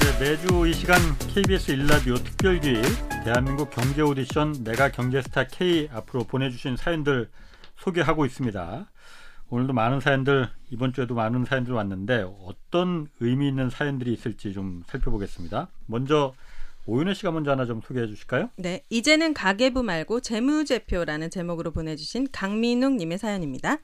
[0.00, 0.98] 네, 매주 이 시간
[1.34, 2.84] KBS 일라디오 특별기획
[3.24, 7.28] 대한민국 경제 오디션 내가 경제스타 K 앞으로 보내주신 사연들
[7.76, 8.90] 소개하고 있습니다.
[9.50, 15.68] 오늘도 많은 사연들 이번 주에도 많은 사연들 왔는데 어떤 의미 있는 사연들이 있을지 좀 살펴보겠습니다.
[15.86, 16.34] 먼저
[16.86, 18.50] 오윤혜 씨가 먼저 하나 좀 소개해 주실까요?
[18.56, 23.78] 네, 이제는 가계부 말고 재무제표라는 제목으로 보내주신 강민웅님의 사연입니다.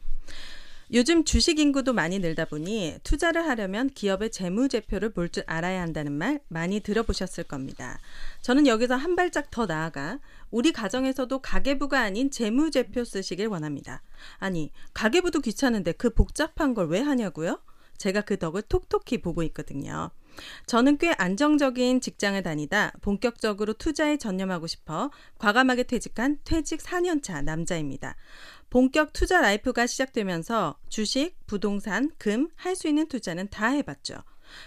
[0.92, 6.38] 요즘 주식 인구도 많이 늘다 보니 투자를 하려면 기업의 재무제표를 볼 줄 알아야 한다는 말
[6.46, 7.98] 많이 들어보셨을 겁니다.
[8.42, 14.02] 저는 여기서 한 발짝 더 나아가 우리 가정에서도 가계부가 아닌 재무제표 쓰시길 원합니다.
[14.38, 17.60] 아니, 가계부도 귀찮은데 그 복잡한 걸 왜 하냐고요?
[17.98, 20.10] 제가 그 덕을 톡톡히 보고 있거든요.
[20.66, 28.14] 저는 꽤 안정적인 직장을 다니다 본격적으로 투자에 전념하고 싶어 과감하게 퇴직한 퇴직 4년차 남자입니다.
[28.68, 34.16] 본격 투자 라이프가 시작되면서 주식, 부동산, 금, 할 수 있는 투자는 다 해봤죠.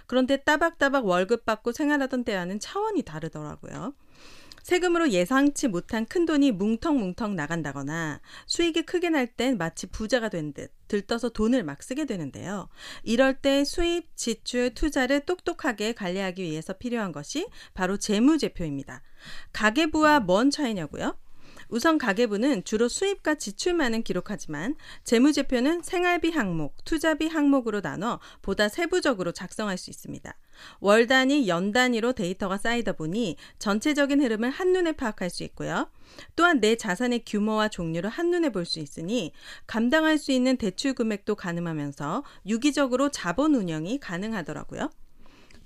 [0.07, 3.93] 그런데 따박따박 월급 받고 생활하던 때와는 차원이 다르더라고요.
[4.63, 10.71] 세금으로 예상치 못한 큰 돈이 뭉텅뭉텅 나간다거나 수익이 크게 날 땐 마치 부자가 된 듯
[10.87, 12.67] 들떠서 돈을 막 쓰게 되는데요.
[13.03, 19.03] 이럴 때 수입, 지출, 투자를 똑똑하게 관리하기 위해서 필요한 것이 바로 재무제표입니다.
[19.53, 21.15] 가계부와 뭔 차이냐고요?
[21.69, 29.77] 우선 가계부는 주로 수입과 지출만은 기록하지만 재무제표는 생활비 항목, 투자비 항목으로 나눠 보다 세부적으로 작성할
[29.77, 30.35] 수 있습니다.
[30.79, 35.89] 월 단위, 연 단위로 데이터가 쌓이다 보니 전체적인 흐름을 한눈에 파악할 수 있고요.
[36.35, 39.31] 또한 내 자산의 규모와 종류를 한눈에 볼 수 있으니
[39.65, 44.89] 감당할 수 있는 대출 금액도 가늠하면서 유기적으로 자본 운영이 가능하더라고요.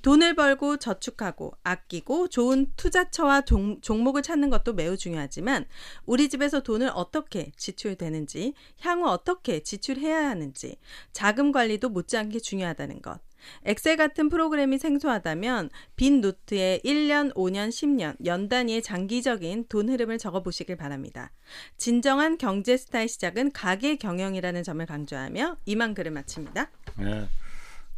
[0.03, 5.65] 돈을 벌고 저축하고 아끼고 좋은 투자처와 종, 목을 찾는 것도 매우 중요하지만
[6.05, 10.77] 우리 집에서 돈을 어떻게 지출되는지 향후 어떻게 지출해야 하는지
[11.13, 13.19] 자금 관리도 못지않게 중요하다는 것.
[13.63, 20.43] 엑셀 같은 프로그램이 생소하다면 빈 노트에 1년, 5년, 10년, 연 단위의 장기적인 돈 흐름을 적어
[20.43, 21.31] 보시길 바랍니다.
[21.77, 26.71] 진정한 경제 스타의 시작은 가계 경영이라는 점을 강조하며 이만 글을 마칩니다.
[26.97, 27.27] 네.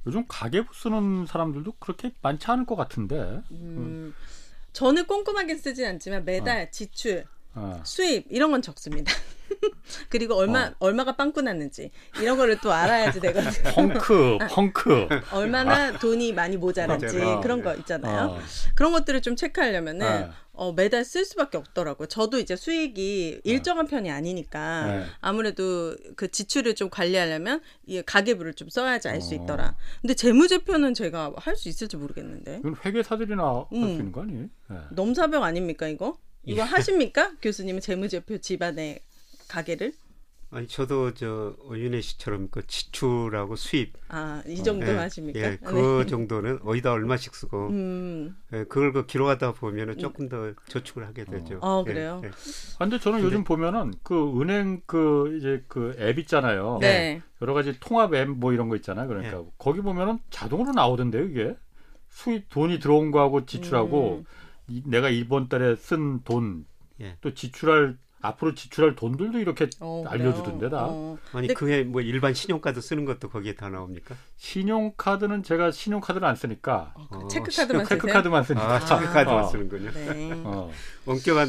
[0.07, 3.41] 요즘 가계부 쓰는 사람들도 그렇게 많지 않을 것 같은데.
[3.51, 4.13] 음,
[4.73, 6.71] 저는 꼼꼼하게 쓰진 않지만 매달 어.
[6.71, 7.81] 지출, 어.
[7.83, 9.11] 수입 이런 건 적습니다.
[10.09, 10.73] 그리고 얼마 어.
[10.79, 13.51] 얼마가 빵꾸 났는지 이런 거를 또 알아야지 되거든요.
[13.73, 15.07] 펑크, 펑크.
[15.31, 17.07] 얼마나 돈이 많이 모자란지
[17.41, 18.31] 그런 거 있잖아요.
[18.31, 18.39] 어.
[18.75, 20.29] 그런 것들을 좀 체크하려면은 네.
[20.57, 22.07] 어, 매달 쓸 수밖에 없더라고요.
[22.07, 23.51] 저도 이제 수익이 네.
[23.51, 25.05] 일정한 편이 아니니까 네.
[25.21, 29.75] 아무래도 그 지출을 좀 관리하려면 이 가계부를 좀 써야지 알 수 있더라.
[30.01, 32.57] 근데 재무제표는 제가 할 수 있을지 모르겠는데.
[32.59, 33.81] 이건 회계사들이나 음.
[33.81, 34.47] 할수 있는 거 아니에요?
[34.69, 34.77] 네.
[34.91, 36.17] 넘사벽 아닙니까 이거?
[36.43, 37.33] 이거 하십니까?
[37.41, 38.99] 교수님은 재무제표 집안의
[39.47, 39.93] 가게를?
[40.55, 45.39] 아니 저도 저 어윤혜 씨처럼 그 지출하고 수입 아이 정도 어, 하십니까?
[45.39, 46.05] 예, 그 네.
[46.05, 48.35] 정도는 어디다 얼마씩 쓰고 음.
[48.53, 51.59] 예, 그걸 그 기록하다 보면은 조금 더 저축을 하게 되죠.
[51.61, 52.21] 어, 어 그래요.
[52.23, 52.31] 예, 예.
[52.79, 56.77] 근데 저는 요즘 보면은 그 은행 그 이제 그 앱 있잖아요.
[56.81, 57.21] 네.
[57.41, 59.07] 여러 가지 통합 앱 뭐 이런 거 있잖아요.
[59.07, 59.45] 그러니까 예.
[59.57, 61.55] 거기 보면은 자동으로 나오던데요, 이게
[62.09, 64.25] 수입 돈이 들어온 거하고 지출하고 음.
[64.67, 66.65] 이, 내가 이번 달에 쓴 돈,
[67.01, 67.17] 예.
[67.21, 70.87] 또 지출할 앞으로 지출할 돈들도 이렇게 어, 알려주던데 다.
[70.89, 71.17] 어.
[71.33, 74.15] 아니 그게 뭐 일반 신용카드 쓰는 것도 거기에 다 나옵니까?
[74.37, 78.75] 신용카드는 제가 신용카드를 안 쓰니까 어, 그 체크카드만 체크카드만 쓰니까.
[78.75, 79.47] 아, 체크카드만 아.
[79.47, 79.91] 쓰는군요.
[79.91, 80.31] 네.
[80.43, 80.71] 어.
[81.05, 81.47] 엄격한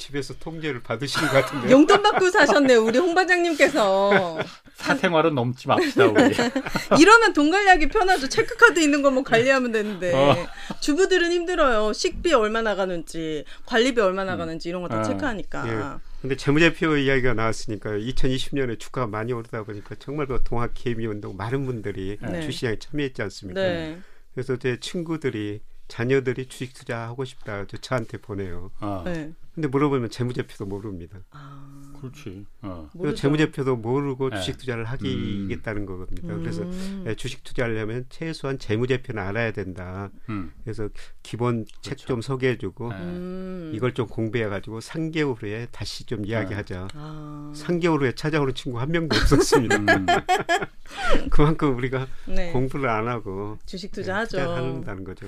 [0.00, 1.70] 집에서 통제를 받으시는 것 같은데.
[1.70, 4.38] 용돈 받고 사셨네 우리 홍 반장님께서.
[4.74, 6.34] 사생활은 넘지 맙시다 우리.
[6.98, 8.28] 이러면 돈 관리하기 편하죠.
[8.28, 10.48] 체크카드 있는 거뭐 관리하면 되는데 어.
[10.80, 11.92] 주부들은 힘들어요.
[11.92, 15.02] 식비 얼마 나가는지 관리비 얼마 나가는지 이런 거다 어.
[15.02, 15.68] 체크하니까.
[15.68, 16.10] 예.
[16.22, 21.64] 근데 재무제표 이야기가 나왔으니까 2020년에 주가가 많이 오르다 보니까 정말 그 동학 개미 운동 많은
[21.64, 22.40] 분들이 네.
[22.42, 23.60] 주시장에 참여했지 않습니까?
[23.60, 23.98] 네.
[24.34, 25.60] 그래서 제 친구들이
[25.90, 27.66] 자녀들이 주식 투자하고 싶다.
[27.66, 28.70] 저 저한테 보내요.
[28.78, 29.32] 아, 네.
[29.54, 31.18] 근데 물어보면 재무제표도 모릅니다.
[31.32, 32.46] 아, 그렇지.
[32.94, 33.16] 모르죠.
[33.16, 34.36] 재무제표도 모르고 네.
[34.36, 36.36] 주식 투자를 하기겠다는 거겁니다.
[36.36, 37.04] 그래서 음.
[37.06, 40.10] 예, 주식 투자하려면 최소한 재무제표는 알아야 된다.
[40.28, 40.52] 음.
[40.62, 40.88] 그래서
[41.24, 42.06] 기본 책 그렇죠.
[42.06, 42.96] 좀 소개해주고 네.
[42.96, 43.72] 음.
[43.74, 46.88] 이걸 좀 공부해가지고 3개월 후에 다시 좀 이야기하자.
[46.94, 47.52] 아.
[47.54, 49.76] 3개월 후에 찾아오는 친구 한 명도 없었습니다.
[49.76, 50.06] 음.
[51.30, 52.52] 그만큼 우리가 네.
[52.52, 54.38] 공부를 안 하고 주식 네, 투자하죠.
[54.38, 55.26] 투자한다는 거죠.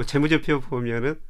[0.00, 1.20] 뭐 재무제표 보면은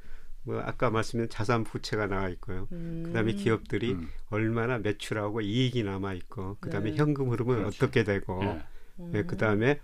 [0.45, 2.69] 뭐 아까 말씀드린 자산 부채가 나와 있고요.
[2.71, 3.03] 음.
[3.05, 4.09] 그다음에 기업들이 음.
[4.29, 6.97] 얼마나 매출하고 이익이 남아 있고 그다음에 네.
[6.97, 7.85] 현금 흐름은 그렇죠.
[7.85, 8.63] 어떻게 되고 예.
[9.01, 9.11] 음.
[9.13, 9.81] 네, 그다음에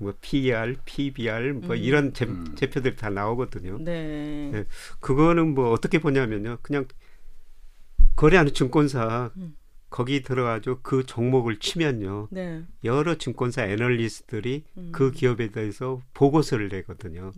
[0.00, 1.80] 뭐 PER, PBR 뭐 음.
[1.80, 2.56] 이런 제, 음.
[2.56, 3.78] 제표들이 다 나오거든요.
[3.78, 4.50] 네.
[4.52, 4.64] 네.
[4.98, 6.58] 그거는 뭐 어떻게 보냐면요.
[6.62, 6.88] 그냥
[8.16, 9.54] 거래하는 증권사 음.
[9.90, 12.26] 거기 들어가지고 그 종목을 치면요.
[12.32, 12.64] 네.
[12.82, 14.88] 여러 증권사 애널리스트들이 음.
[14.90, 17.30] 그 기업에 대해서 보고서를 내거든요.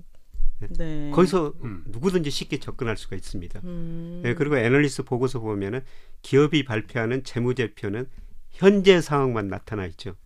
[0.59, 1.11] 네.
[1.11, 1.85] 거기서 음.
[1.87, 3.61] 누구든지 쉽게 접근할 수가 있습니다.
[3.65, 4.21] 음.
[4.23, 5.83] 네, 그리고 애널리스트 보고서 보면은
[6.23, 8.07] 기업이 발표하는 재무제표는
[8.51, 10.17] 현재 상황만 나타나 있죠.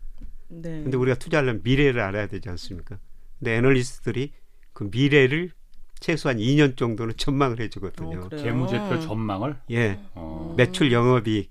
[0.49, 0.83] 네.
[0.83, 2.99] 근데 우리가 투자하려면 미래를 알아야 되지 않습니까?
[3.39, 4.33] 근데 애널리스트들이
[4.73, 5.51] 그 미래를
[5.99, 8.29] 최소한 2년 정도는 전망을 해주거든요.
[8.33, 8.37] 어?
[8.37, 10.55] 재무제표 전망을 예, 어.
[10.57, 11.51] 매출 영업이익.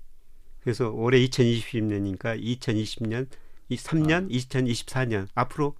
[0.60, 3.28] 그래서 올해 2020년이니까 2020년,
[3.68, 5.74] 이 3년, 2024년 앞으로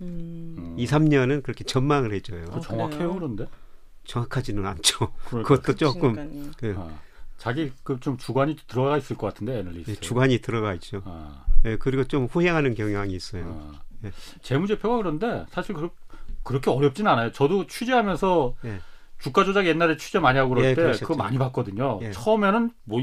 [0.00, 0.54] 음.
[0.58, 0.74] 음.
[0.78, 2.44] 2, 3년은 그렇게 전망을 해줘요.
[2.50, 3.14] 어, 정확해요?
[3.14, 3.46] 그런데
[4.04, 5.12] 정확하지는 않죠.
[5.26, 5.48] 그러니까.
[5.56, 6.52] 그것도 조금.
[6.56, 6.88] 그, 아,
[7.36, 11.02] 자기 그 좀 주관이 들어가 있을 것 같은데 예, 애널리스트 주관이 들어가 있죠.
[11.04, 13.44] 아, 예, 그리고 좀 후행하는 경향이 있어요.
[13.72, 13.80] 아.
[14.04, 14.12] 예.
[14.42, 15.90] 재무제표가 그런데 사실 그렇,
[16.44, 18.80] 그렇게 어렵진 않아요 저도 취재하면서 예.
[19.18, 21.06] 주가 조작 옛날에 취재 많이 하고 그럴 예, 때 그러셨죠.
[21.06, 22.12] 그거 많이 봤거든요 예.
[22.12, 23.00] 처음에는 뭐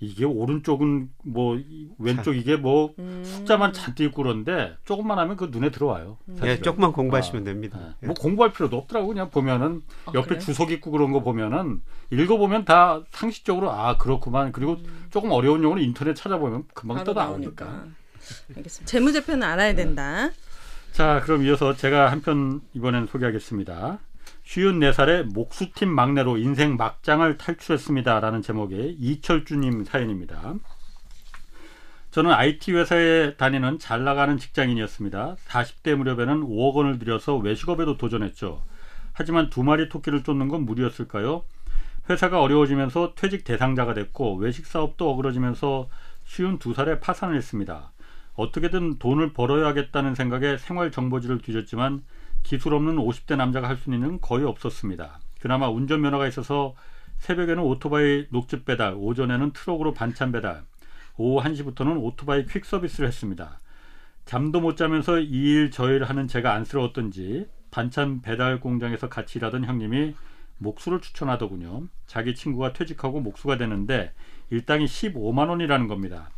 [0.00, 3.22] 이- 이게 오른쪽은 뭐 이- 왼쪽 이게 뭐 음.
[3.24, 6.62] 숫자만 잔뜩 있고 그런데 조금만 하면 그 눈에 들어와요 예, 사실은.
[6.62, 7.94] 조금만 공부하시면 아, 됩니다.
[8.02, 8.06] 예.
[8.06, 10.40] 뭐 공부할 필요도 없더라고 그냥 보면은 아, 옆에 그래요?
[10.40, 11.80] 주석 있고 그런 거 보면은
[12.10, 14.76] 읽어보면 다 상식적으로 아 그렇구만 그리고
[15.10, 17.04] 조금 어려운 용어는 인터넷 찾아보면 금방 음.
[17.04, 17.84] 떠 나오니까
[18.56, 18.86] 알겠습니다.
[18.90, 20.30] 재무제표는 알아야 된다.
[20.92, 23.98] 자 그럼 이어서 제가 한 편 이번엔 소개하겠습니다
[24.42, 30.54] 쉬운 네살의 목수팀 막내로 인생 막장을 탈출했습니다라는 제목의 이철주님 사연입니다
[32.10, 35.36] 저는 IT 회사에 다니는 잘 나가는 직장인이었습니다.
[35.46, 38.64] 40대 무렵에는 5억 원을 들여서 외식업에도 도전했죠.
[39.12, 41.44] 하지만 두 마리 토끼를 쫓는 건 무리였을까요?
[42.08, 45.88] 회사가 어려워지면서 퇴직 대상자가 됐고 외식 사업도 어그러지면서
[46.24, 47.92] 쉬운 두 살에 파산을 했습니다.
[48.34, 52.02] 어떻게든 돈을 벌어야겠다는 생각에 생활 정보지를 뒤졌지만
[52.42, 55.20] 기술 없는 50대 남자가 할 수 있는 거의 없었습니다.
[55.40, 56.74] 그나마 운전면허가 있어서
[57.18, 60.62] 새벽에는 오토바이 녹즙 배달, 오전에는 트럭으로 반찬 배달,
[61.16, 63.60] 오후 1시부터는 오토바이 퀵 서비스를 했습니다.
[64.24, 69.64] 잠도 못 자면서 이 일 저 일 하는 제가 안쓰러웠던지 반찬 배달 공장에서 같이 일하던
[69.64, 70.14] 형님이
[70.58, 71.84] 목수를 추천하더군요.
[72.06, 74.12] 자기 친구가 퇴직하고 목수가 되는데
[74.50, 76.30] 일당이 15만 원이라는 겁니다.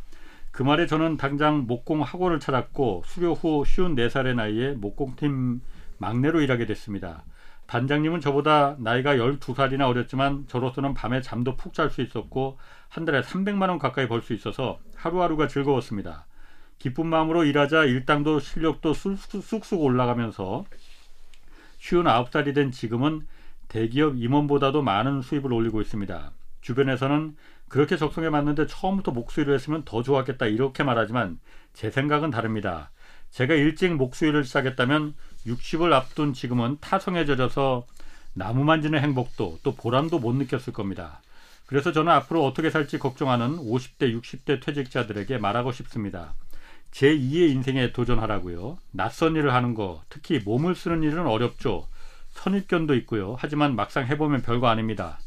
[0.51, 5.61] 그 말에 저는 당장 목공 학원을 찾았고 수료 후 쉬운 4살의 나이에 목공팀
[5.97, 7.23] 막내로 일하게 됐습니다.
[7.67, 12.57] 단장님은 저보다 나이가 12살이나 어렸지만 저로서는 밤에 잠도 푹 잘 수 있었고
[12.89, 16.25] 한 달에 300만 원 가까이 벌 수 있어서 하루하루가 즐거웠습니다.
[16.77, 20.65] 기쁜 마음으로 일하자 일당도 실력도 쑥쑥 올라가면서
[21.77, 23.25] 쉬운 9살이 된 지금은
[23.69, 26.31] 대기업 임원보다도 많은 수입을 올리고 있습니다.
[26.61, 27.35] 주변에서는
[27.69, 31.39] 그렇게 적성에 맞는데 처음부터 목수일을 했으면 더 좋았겠다 이렇게 말하지만
[31.73, 32.91] 제 생각은 다릅니다.
[33.31, 35.15] 제가 일찍 목수일을 시작했다면
[35.45, 37.85] 60을 앞둔 지금은 타성에 젖어서
[38.33, 41.21] 나무 만지는 행복도 또 보람도 못 느꼈을 겁니다.
[41.65, 46.33] 그래서 저는 앞으로 어떻게 살지 걱정하는 50대, 60대 퇴직자들에게 말하고 싶습니다.
[46.91, 48.77] 제 2의 인생에 도전하라고요.
[48.91, 51.87] 낯선 일을 하는 거, 특히 몸을 쓰는 일은 어렵죠.
[52.31, 53.35] 선입견도 있고요.
[53.39, 55.19] 하지만 막상 해보면 별거 아닙니다.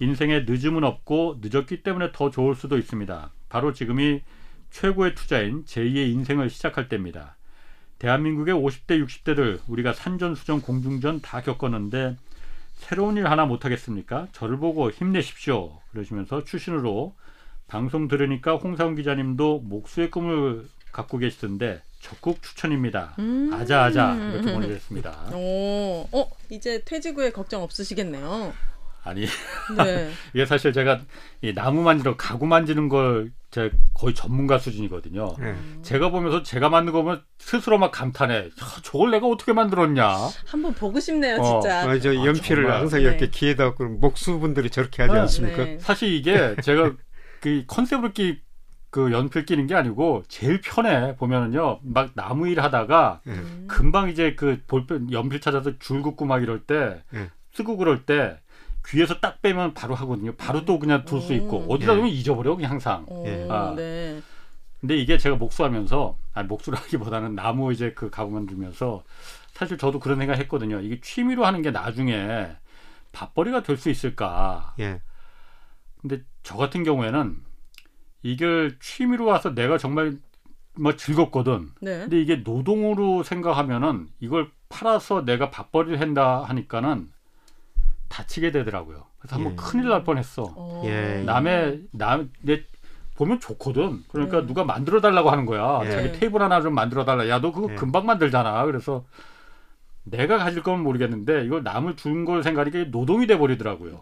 [0.00, 3.30] 인생에 늦음은 없고 늦었기 때문에 더 좋을 수도 있습니다.
[3.48, 4.22] 바로 지금이
[4.70, 7.36] 최고의 투자인 제2의 인생을 시작할 때입니다.
[7.98, 12.16] 대한민국의 50대, 60대들 우리가 산전수전, 공중전 다 겪었는데
[12.76, 14.28] 새로운 일 하나 못하겠습니까?
[14.32, 15.78] 저를 보고 힘내십시오.
[15.92, 17.14] 그러시면서 추신으로
[17.66, 23.14] 방송 들으니까 홍사훈 기자님도 목수의 꿈을 갖고 계시던데 적극 추천입니다.
[23.18, 23.50] 음.
[23.52, 25.30] 아자아자 이렇게 보내주셨습니다.
[25.32, 28.52] 오, 어, 이제 퇴직 후에 걱정 없으시겠네요.
[29.02, 29.26] 아니
[29.76, 30.10] 네.
[30.34, 31.00] 이게 사실 제가
[31.42, 35.36] 이 나무 만지러 가구 만지는 걸 제가 거의 전문가 수준이거든요.
[35.40, 35.54] 예.
[35.82, 38.34] 제가 보면서 제가 만든 거 보면 스스로 막 감탄해.
[38.46, 38.50] 야,
[38.82, 40.12] 저걸 내가 어떻게 만들었냐.
[40.44, 41.60] 한번 보고 싶네요, 어.
[41.60, 41.88] 진짜.
[41.88, 42.80] 아, 저 아, 연필을 정말.
[42.80, 43.08] 항상 네.
[43.08, 45.20] 이렇게 귀에다 갖고 목수분들이 저렇게 하지 네.
[45.20, 45.64] 않습니까?
[45.64, 45.78] 네.
[45.78, 46.94] 사실 이게 제가
[47.40, 48.40] 그 컨셉을 이렇게
[48.90, 53.30] 그 연필 끼는 게 아니고 제일 편해 보면은요 막 나무 일 하다가 예.
[53.30, 53.66] 음.
[53.68, 57.30] 금방 이제 그 볼펜 연필 찾아서 줄 긋고 막 이럴 때 예.
[57.52, 58.40] 쓰고 그럴 때
[58.86, 60.34] 귀에서 딱 빼면 바로 하거든요.
[60.36, 61.66] 바로 또 그냥 둘 수 있고 음.
[61.70, 61.96] 어디다 예.
[61.96, 63.06] 두면 잊어버려 그냥 항상.
[63.08, 63.46] 어, 예.
[63.50, 63.74] 아.
[63.76, 64.20] 네.
[64.80, 69.02] 근데 이게 제가 목수하면서 아니 목수라기보다는 나무 이제 그 가구만 두면서
[69.54, 70.80] 사실 저도 그런 생각 했거든요.
[70.80, 72.48] 이게 취미로 하는 게 나중에
[73.12, 74.74] 밥벌이가 될 수 있을까.
[74.80, 75.00] 예.
[76.02, 77.36] 근데 저 같은 경우에는
[78.22, 80.18] 이걸 취미로 와서 내가 정말
[80.76, 81.70] 뭐 즐겁거든.
[81.80, 82.00] 네.
[82.00, 87.10] 근데 이게 노동으로 생각하면은 이걸 팔아서 내가 밥벌이를 한다 하니까는
[88.14, 89.06] 다치게 되더라고요.
[89.18, 89.56] 그래서 한번 예.
[89.56, 90.52] 큰일 날 뻔했어.
[90.54, 90.82] 어.
[90.86, 91.22] 예.
[91.26, 92.62] 남의 남내
[93.16, 94.04] 보면 좋거든.
[94.08, 94.46] 그러니까 네.
[94.46, 95.80] 누가 만들어 달라고 하는 거야.
[95.84, 95.90] 예.
[95.90, 97.28] 자기 테이블 하나 좀 만들어 달라.
[97.28, 97.74] 야, 너 그거 예.
[97.74, 98.64] 금방 만들잖아.
[98.66, 99.04] 그래서
[100.04, 104.00] 내가 가질 건 모르겠는데 이걸 남을 준 걸 생각하니까 이게 노동이 돼 버리더라고요.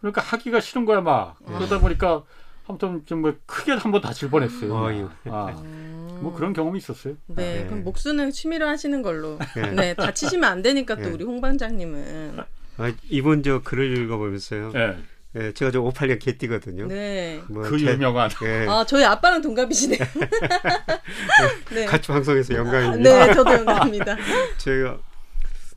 [0.00, 1.36] 그러니까 하기가 싫은 거야 막.
[1.48, 1.52] 예.
[1.54, 2.24] 그러다 보니까
[2.66, 4.74] 아무튼 좀뭐 크게 한 번 다칠 뻔했어요.
[4.74, 5.08] 어휴.
[5.26, 6.18] 아, 음.
[6.22, 7.14] 뭐 그런 경험이 있었어요.
[7.26, 7.66] 네, 네.
[7.66, 9.38] 그럼 목수는 취미로 하시는 걸로.
[9.58, 9.70] 예.
[9.70, 11.06] 네, 다치시면 안 되니까 또 예.
[11.12, 12.55] 우리 홍 반장님은.
[12.78, 14.72] 아, 이번 저 글을 읽어보면서요.
[14.74, 14.96] 예.
[15.36, 16.86] 예, 제가 저 58년 개띠거든요.
[16.86, 17.42] 네.
[17.48, 19.98] 뭐 그 제- 유명한 예, 아, 저희 아빠랑 동갑이시네요.
[21.74, 21.84] 네.
[21.84, 23.26] 같이 방송에서 영광입니다.
[23.26, 24.16] 네, 저도 영광입니다.
[24.58, 24.98] 제가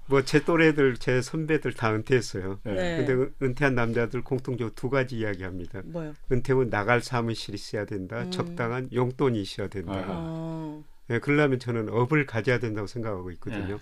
[0.08, 2.60] 뭐 제 또래들, 제 선배들 다 은퇴했어요.
[2.68, 2.72] 예.
[2.72, 2.98] 네.
[2.98, 5.82] 근데 은- 은퇴한 남자들 공통적으로 두 가지 이야기합니다.
[5.86, 6.14] 뭐요?
[6.32, 8.22] 은퇴 후 나갈 사무실이 있어야 된다.
[8.24, 8.32] 음.
[8.32, 9.94] 적당한 용돈이 있어야 된다.
[9.94, 10.06] 아.
[10.08, 10.84] 어.
[11.12, 13.80] 예, 그러려면 저는 업을 가져야 된다고 생각하고 있거든요.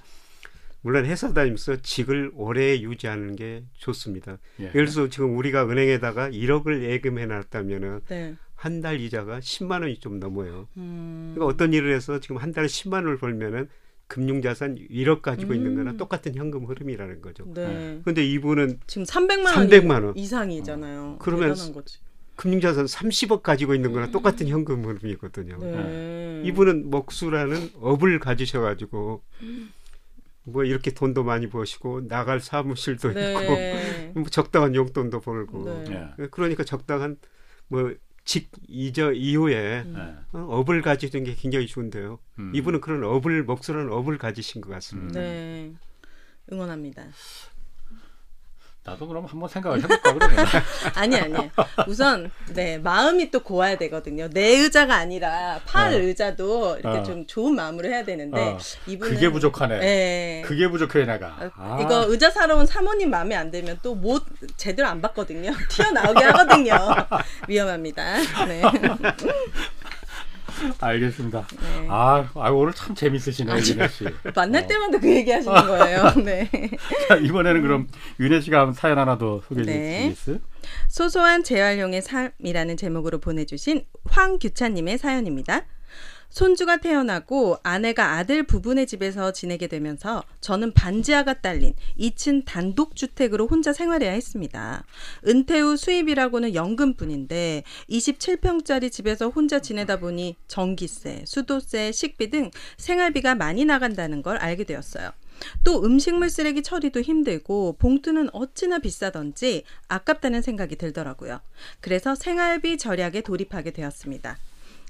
[0.81, 4.37] 물론 회사 다니면서 직을 오래 유지하는 게 좋습니다.
[4.59, 4.65] 예.
[4.65, 8.35] 예를 들어서 지금 우리가 은행에다가 1억을 예금해 놨다면은 네.
[8.55, 10.67] 한달 이자가 10만 원이 좀 넘어요.
[10.77, 11.33] 음.
[11.35, 13.67] 그러니까 어떤 일을 해서 지금 한 달에 10만 원을 벌면은
[14.07, 15.97] 금융자산 1억 가지고 있는 거나 음.
[15.97, 17.45] 똑같은 현금 흐름이라는 거죠.
[17.53, 17.99] 네.
[18.05, 20.17] 근데 이분은 지금 300만 원 300만 원.
[20.17, 21.17] 이상이잖아요.
[21.19, 21.99] 그러면 대단한 거지.
[22.37, 25.57] 금융자산 30억 가지고 있는 거나 똑같은 현금 흐름이거든요.
[25.59, 26.41] 네.
[26.45, 29.23] 이분은 먹수라는 업을 가지셔가지고
[30.47, 34.11] 뭐 이렇게 돈도 많이 버시고 나갈 사무실도 있고 네.
[34.15, 36.13] 뭐 적당한 용돈도 벌고 네.
[36.19, 36.27] 예.
[36.27, 37.17] 그러니까 적당한
[37.67, 37.93] 뭐
[38.27, 39.95] 직 이저 이후에 음.
[39.97, 40.37] 예.
[40.37, 42.19] 어, 업을 가지는 게 굉장히 좋은데요.
[42.39, 42.51] 음.
[42.53, 45.21] 이분은 그런 업을 먹수라는 업을 가지신 것 같습니다.
[45.21, 45.73] 네.
[46.51, 47.05] 응원합니다.
[48.87, 50.45] 나도 그럼 한번 생각을 해볼까 그러면.
[50.95, 51.33] 아니 아니.
[51.87, 54.29] 우선 네 마음이 또 고와야 되거든요.
[54.29, 55.97] 내 의자가 아니라 팔 어.
[55.97, 57.03] 의자도 이렇게 어.
[57.03, 58.57] 좀 좋은 마음으로 해야 되는데 어.
[58.87, 59.79] 이분은 그게 부족하네.
[59.79, 60.41] 네.
[60.45, 61.27] 그게 부족해 내가.
[61.27, 61.79] 아, 아.
[61.81, 64.23] 이거 의자 사러 온 사모님 마음에 안 들면 또 못
[64.57, 65.51] 제대로 안 받거든요.
[65.69, 66.75] 튀어나오게 하거든요.
[67.49, 68.45] 위험합니다.
[68.47, 68.61] 네.
[70.79, 71.47] 알겠습니다.
[71.59, 71.87] 네.
[71.89, 74.05] 아, 아 오늘 참 재밌으시네요, 윤혜 씨.
[74.35, 74.67] 만날 어.
[74.67, 76.13] 때마다 그 얘기 하시는 거예요.
[76.23, 76.49] 네.
[77.07, 77.87] 자, 이번에는 그럼
[78.19, 80.09] 윤혜 씨가 한번 사연 하나 더 소개해 네.
[80.09, 80.39] 주시겠어요?
[80.87, 85.65] 소소한 재활용의 삶이라는 제목으로 보내주신 황규찬님의 사연입니다.
[86.29, 94.11] 손주가 태어나고 아내가 아들 부부네 집에서 지내게 되면서 저는 반지하가 딸린 2층 단독주택으로 혼자 생활해야
[94.11, 94.83] 했습니다.
[95.27, 103.65] 은퇴 후 수입이라고는 연금뿐인데 27평짜리 집에서 혼자 지내다 보니 전기세, 수도세, 식비 등 생활비가 많이
[103.65, 105.11] 나간다는 걸 알게 되었어요.
[105.63, 111.41] 또 음식물 쓰레기 처리도 힘들고 봉투는 어찌나 비싸던지 아깝다는 생각이 들더라고요.
[111.79, 114.37] 그래서 생활비 절약에 돌입하게 되었습니다.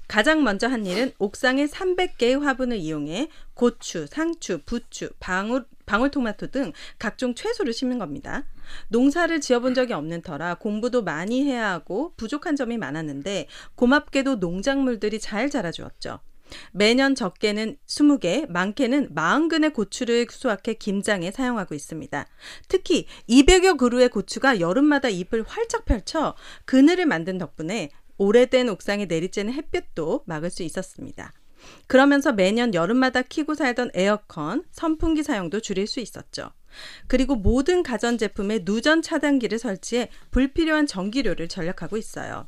[0.08, 7.34] 가장 먼저 한 일은 옥상에 300개의 화분을 이용해 고추, 상추, 부추, 방울, 방울토마토 등 각종
[7.34, 8.44] 채소를 심는 겁니다.
[8.88, 15.50] 농사를 지어본 적이 없는 터라 공부도 많이 해야 하고 부족한 점이 많았는데 고맙게도 농작물들이 잘
[15.50, 16.20] 자라주었죠.
[16.72, 22.26] 매년 적게는 20개, 많게는 40근의 고추를 수확해 김장에 사용하고 있습니다.
[22.68, 26.34] 특히 200여 그루의 고추가 여름마다 잎을 활짝 펼쳐
[26.64, 31.32] 그늘을 만든 덕분에 오래된 옥상에 내리쬐는 햇볕도 막을 수 있었습니다.
[31.86, 36.50] 그러면서 매년 여름마다 키고 살던 에어컨, 선풍기 사용도 줄일 수 있었죠.
[37.06, 42.46] 그리고 모든 가전제품에 누전 차단기를 설치해 불필요한 전기료를 절약하고 있어요.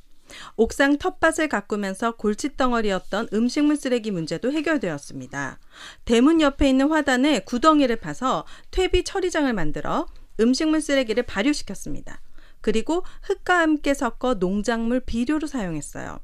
[0.56, 5.58] 옥상 텃밭을 가꾸면서 골칫덩어리였던 음식물 쓰레기 문제도 해결되었습니다.
[6.04, 10.06] 대문 옆에 있는 화단에 구덩이를 파서 퇴비 처리장을 만들어
[10.38, 12.20] 음식물 쓰레기를 발효시켰습니다.
[12.61, 16.18] 그리고 흙과 함께 섞어 농작물 비료로 사용했어요.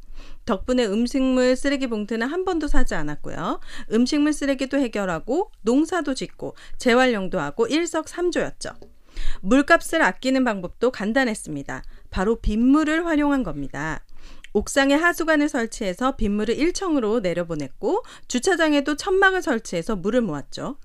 [0.45, 3.61] 덕분에 음식물 쓰레기 봉투는 한 번도 사지 않았고요.
[3.93, 8.70] 음식물 쓰레기도 해결하고 농사도 짓고 재활용도 하고 일석삼조였죠.
[9.41, 11.82] 물값을 아끼는 방법도 간단했습니다.
[12.11, 14.05] 바로 빗물을 활용한 겁니다.
[14.53, 20.78] 옥상에 하수관을 설치해서 빗물을 1층으로 내려보냈고 주차장에도 천막을 설치해서 물을 모았죠.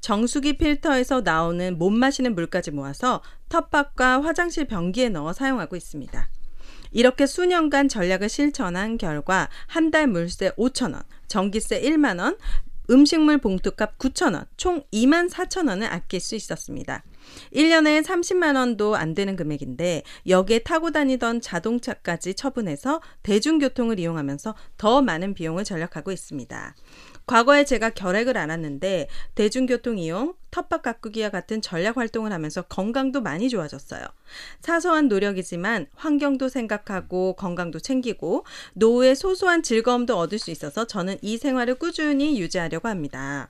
[0.00, 6.28] 정수기 필터에서 나오는 못 마시는 물까지 모아서 텃밭과 화장실 변기에 넣어 사용하고 있습니다.
[6.92, 12.36] 이렇게 수년간 전략을 실천한 결과 한 달 물세 5천 원, 전기세 1만 원,
[12.90, 17.04] 음식물 봉투값 9천 원, 총 2만 4천 원을 아낄 수 있었습니다.
[17.54, 25.34] 1년에 30만 원도 안 되는 금액인데 여기에 타고 다니던 자동차까지 처분해서 대중교통을 이용하면서 더 많은
[25.34, 26.74] 비용을 절약하고 있습니다.
[27.26, 34.04] 과거에 제가 결핵을 앓았는데 대중교통 이용, 텃밭 가꾸기와 같은 전략 활동을 하면서 건강도 많이 좋아졌어요.
[34.60, 38.44] 사소한 노력이지만 환경도 생각하고 건강도 챙기고
[38.74, 43.48] 노후의 소소한 즐거움도 얻을 수 있어서 저는 이 생활을 꾸준히 유지하려고 합니다.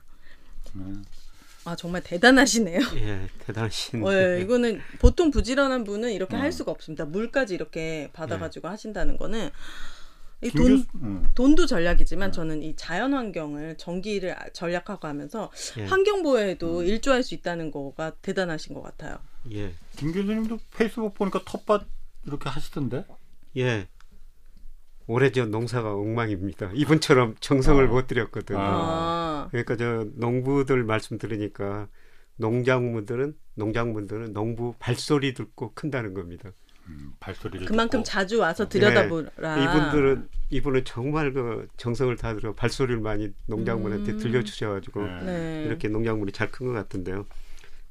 [1.63, 2.79] 아 정말 대단하시네요.
[2.95, 4.03] 예, 대단하신.
[4.03, 6.39] 네, 이거는 보통 부지런한 분은 이렇게 어.
[6.39, 7.05] 할 수가 없습니다.
[7.05, 9.49] 물까지 이렇게 받아가지고 하신다는 거는
[10.49, 11.27] 돈, 교수, 음.
[11.35, 15.85] 돈도 전략이지만 저는 이 자연 환경을 전기를 아- 전략하고 하면서 예.
[15.85, 19.17] 환경 보호에도 일조할 수 있다는 거가 대단하신 것 같아요.
[19.51, 21.85] 예, 김 교수님도 페이스북 보니까 텃밭
[22.25, 23.05] 이렇게 하시던데.
[23.57, 23.87] 예.
[25.07, 26.71] 올해 저 농사가 엉망입니다.
[26.73, 27.87] 이분처럼 정성을 아.
[27.87, 28.59] 못 들였거든요.
[28.59, 31.87] 아, 그러니까 저 농부들 말씀 들으니까
[32.37, 36.51] 농작물들은 농작물들은 농부 발소리 듣고 큰다는 겁니다.
[36.87, 38.03] 음, 발소리를 그만큼 듣고.
[38.03, 38.79] 자주 와서 네.
[38.79, 39.57] 들여다보라.
[39.63, 44.17] 이분들은 이분은 정말 그 정성을 다 들여 발소리를 많이 농작물한테 음.
[44.17, 45.21] 들려주셔가지고 네.
[45.23, 45.63] 네.
[45.67, 47.25] 이렇게 농작물이 잘 큰 것 같은데요.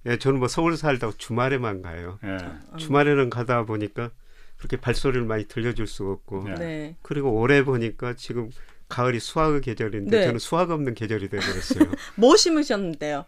[0.07, 2.19] 예, 저는 뭐 서울 살다 주말에만 가요.
[2.25, 2.29] 예.
[2.29, 2.61] 음.
[2.79, 4.11] 주말에는 가다 보니까
[4.59, 6.55] 그렇게 발소리를 많이 들려줄 수가 없고 네.
[6.55, 6.97] 네.
[7.03, 8.51] 그리고 올해 보니까 지금
[8.89, 10.25] 가을이 수확의 계절인데 네.
[10.27, 11.91] 저는 수확 없는 계절이 돼버렸어요.
[12.17, 13.25] 뭐 심으셨는데요?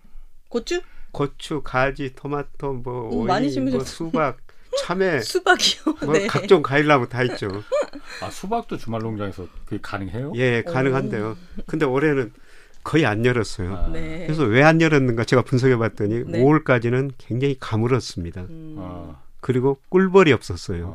[0.48, 0.82] 고추?
[1.12, 3.80] 고추, 가지, 토마토, 뭐 음, 오이, 많이 뭐.
[3.80, 4.38] 수박,
[4.78, 5.96] 참외, 수박이요.
[6.04, 6.26] 뭐 네.
[6.26, 7.48] 각종 과일나무 다 있죠.
[8.22, 10.32] 아 수박도 주말 농장에서 그게 가능해요?
[10.36, 11.36] 예, 가능한데요.
[11.66, 12.32] 근데 올해는
[12.84, 13.74] 거의 안 열었어요.
[13.74, 14.24] 아, 네.
[14.26, 16.42] 그래서 왜 안 열었는가 제가 분석해 봤더니 네.
[16.42, 18.42] 5월까지는 굉장히 가물었습니다.
[18.42, 18.74] 음.
[18.78, 20.94] 어, 그리고 꿀벌이 없었어요.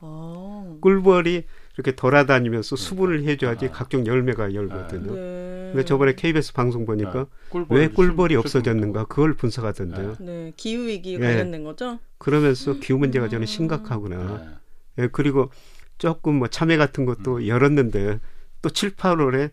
[0.00, 0.78] 어.
[0.80, 1.44] 꿀벌이
[1.74, 3.70] 이렇게 돌아다니면서 수분을 해줘야지 아.
[3.72, 5.14] 각종 열매가 열거든요.
[5.14, 5.70] 네.
[5.72, 10.16] 근데 저번에 KBS 방송 보니까 아, 꿀벌이 왜 꿀벌이 실- 없어졌는가 그걸 분석하던데요.
[10.20, 11.18] 네, 기후 위기 예.
[11.18, 11.98] 관련된 거죠?
[12.18, 13.46] 그러면서 기후 문제가 저는 음.
[13.46, 14.60] 심각하구나.
[14.96, 15.04] 네.
[15.04, 15.50] 예, 그리고
[15.98, 18.20] 조금 뭐 참외 같은 것도 열었는데
[18.62, 19.52] 또 7, 8월에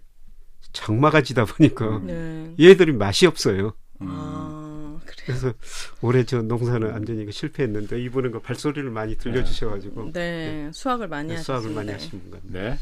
[0.73, 2.53] 장마가 지다 보니까 네.
[2.59, 3.73] 얘들이 맛이 없어요.
[4.01, 4.07] 음.
[4.09, 5.15] 아, 그래.
[5.27, 5.53] 그래서
[6.01, 11.37] 올해 저 농사는 완전히 그 실패했는데 이분은 그 발소리를 많이 들려주셔가지고 네, 수학을 많이 네,
[11.37, 11.81] 수학을 하셨습니다.
[11.81, 12.69] 많이 하신 분 같네요.
[12.71, 12.77] 네.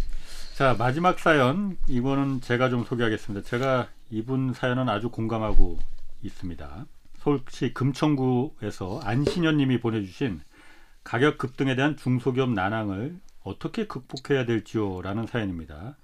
[0.55, 3.47] 자 마지막 사연 이거는 제가 좀 소개하겠습니다.
[3.47, 5.79] 제가 이분 사연은 아주 공감하고
[6.21, 6.85] 있습니다.
[7.23, 10.41] 서울시 금천구에서 안신현 님이 보내주신
[11.05, 15.95] 가격 급등에 대한 중소기업 난항을 어떻게 극복해야 될지요 라는 사연입니다.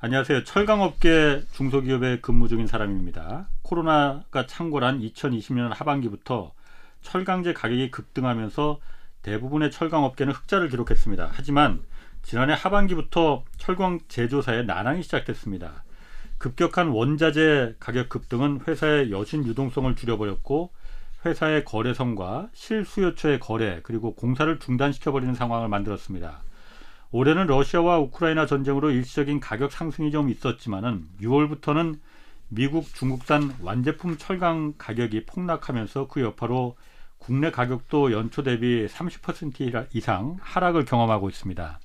[0.00, 0.42] 안녕하세요.
[0.42, 3.48] 철강업계 중소기업에 근무 중인 사람입니다.
[3.62, 6.52] 코로나가 창궐한 2020년 하반기부터
[7.00, 8.80] 철강제 가격이 급등하면서
[9.22, 11.30] 대부분의 철강업계는 흑자를 기록했습니다.
[11.32, 11.80] 하지만
[12.22, 15.84] 지난해 하반기부터 철강 제조사에 난항이 시작됐습니다.
[16.38, 20.70] 급격한 원자재 가격 급등은 회사의 여신 유동성을 줄여버렸고
[21.24, 26.40] 회사의 거래성과 실수요처의 거래 그리고 공사를 중단시켜버리는 상황을 만들었습니다.
[27.10, 31.98] 올해는 러시아와 우크라이나 전쟁으로 일시적인 가격 상승이 좀 있었지만은 6월부터는
[32.48, 36.76] 미국, 중국산 완제품 철강 가격이 폭락하면서 그 여파로
[37.18, 41.80] 국내 가격도 연초 대비 30% 이상 하락을 경험하고 있습니다.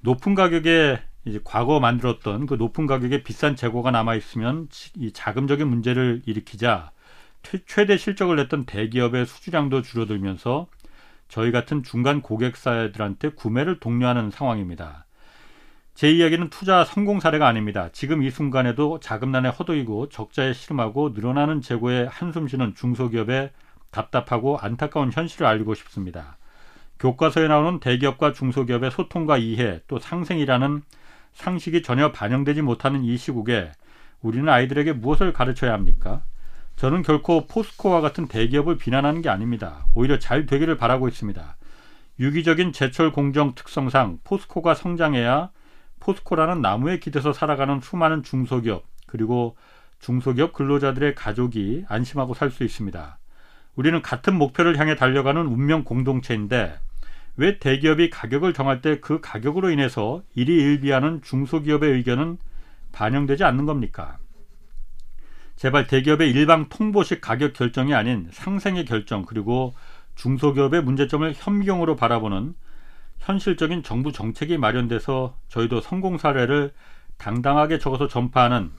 [0.00, 6.22] 높은 가격에 이제 과거 만들었던 그 높은 가격에 비싼 재고가 남아 있으면 이 자금적인 문제를
[6.26, 6.90] 일으키자
[7.42, 10.66] 최- 최대 실적을 냈던 대기업의 수주량도 줄어들면서
[11.28, 15.06] 저희 같은 중간 고객사들한테 구매를 독려하는 상황입니다.
[15.94, 17.88] 제 이야기는 투자 성공 사례가 아닙니다.
[17.92, 23.50] 지금 이 순간에도 자금난에 허덕이고 적자에 실험하고 늘어나는 재고에 한숨 쉬는 중소기업의
[23.92, 26.36] 답답하고 안타까운 현실을 알리고 싶습니다.
[26.98, 30.82] 교과서에 나오는 대기업과 중소기업의 소통과 이해 또 상생이라는
[31.34, 33.70] 상식이 전혀 반영되지 못하는 이 시국에
[34.22, 36.22] 우리는 아이들에게 무엇을 가르쳐야 합니까?
[36.76, 39.86] 저는 결코 포스코와 같은 대기업을 비난하는 게 아닙니다.
[39.94, 41.56] 오히려 잘 되기를 바라고 있습니다.
[42.18, 45.50] 유기적인 제철 공정 특성상 포스코가 성장해야
[46.00, 49.56] 포스코라는 나무에 기대서 살아가는 수많은 중소기업 그리고
[50.00, 53.18] 중소기업 근로자들의 가족이 안심하고 살 수 있습니다.
[53.74, 56.78] 우리는 같은 목표를 향해 달려가는 운명 공동체인데
[57.36, 62.38] 왜 대기업이 가격을 정할 때 그 가격으로 인해서 일희일비하는 중소기업의 의견은
[62.92, 64.18] 반영되지 않는 겁니까?
[65.56, 69.74] 제발 대기업의 일방 통보식 가격 결정이 아닌 상생의 결정 그리고
[70.16, 72.54] 중소기업의 문제점을 현미경으로 바라보는
[73.18, 76.72] 현실적인 정부 정책이 마련돼서 저희도 성공 사례를
[77.16, 78.70] 당당하게 적어서 전파하는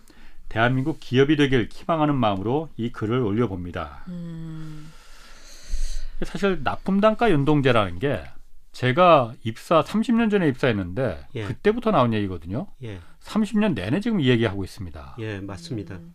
[0.49, 4.03] 대한민국 기업이 되길 희망하는 마음으로 이 글을 올려봅니다.
[4.09, 4.91] 음,
[6.23, 8.23] 사실 납품 단가 연동제라는 게
[8.75, 11.45] 제가 입사 30년 전에 입사했는데 예.
[11.45, 12.67] 그때부터 나온 얘기거든요.
[12.83, 15.15] 예, 30년 내내 지금 이 얘기하고 있습니다.
[15.19, 15.95] 예, 맞습니다.
[15.95, 16.13] 음.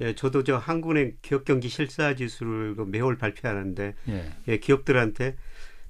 [0.00, 4.32] 예, 저도 저 한국은행 기업 경기 실사 지수를 그 매월 발표하는데 예.
[4.48, 5.36] 예, 기업들한테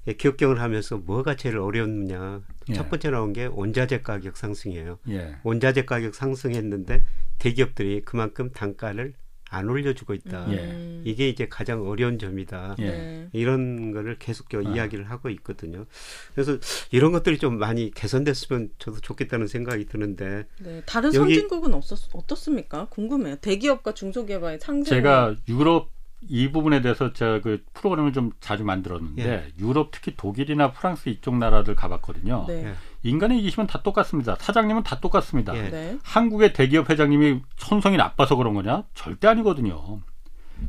[0.05, 2.41] 예, 기업 경을 하면서 뭐가 제일 어려웠느냐.
[2.69, 2.73] 예.
[2.73, 4.99] 첫 번째 나온 게 원자재 가격 상승이에요.
[5.09, 5.37] 예.
[5.41, 7.03] 원자재 가격 상승했는데
[7.39, 9.15] 대기업들이 그만큼 단가를
[9.53, 10.47] 안 올려주고 있다.
[10.53, 10.57] 예.
[10.59, 11.01] 음.
[11.05, 12.77] 이게 이제 가장 어려운 점이다.
[12.79, 12.83] 예.
[12.85, 13.29] 네.
[13.33, 14.61] 이런 거를 계속 저 아.
[14.61, 15.85] 이야기를 하고 있거든요.
[16.33, 16.57] 그래서
[16.91, 20.81] 이런 것들이 좀 많이 개선됐으면 저도 좋겠다는 생각이 드는데 네.
[20.85, 22.87] 다른 여기- 선진국은 없었, 어떻습니까?
[22.89, 23.35] 궁금해요.
[23.41, 24.85] 대기업과 중소기업의 상생.
[24.97, 25.91] 제가 유럽
[26.27, 29.47] 이 부분에 대해서 제가 그 프로그램을 좀 자주 만들었는데 예.
[29.59, 32.45] 유럽 특히 독일이나 프랑스 이쪽 나라들 가봤거든요.
[32.47, 32.65] 네.
[32.67, 32.73] 예.
[33.03, 34.35] 인간의 이기심은 다 똑같습니다.
[34.39, 35.57] 사장님은 다 똑같습니다.
[35.57, 35.69] 예.
[35.69, 35.97] 네.
[36.03, 38.83] 한국의 대기업 회장님이 손성이 나빠서 그런 거냐?
[38.93, 39.99] 절대 아니거든요.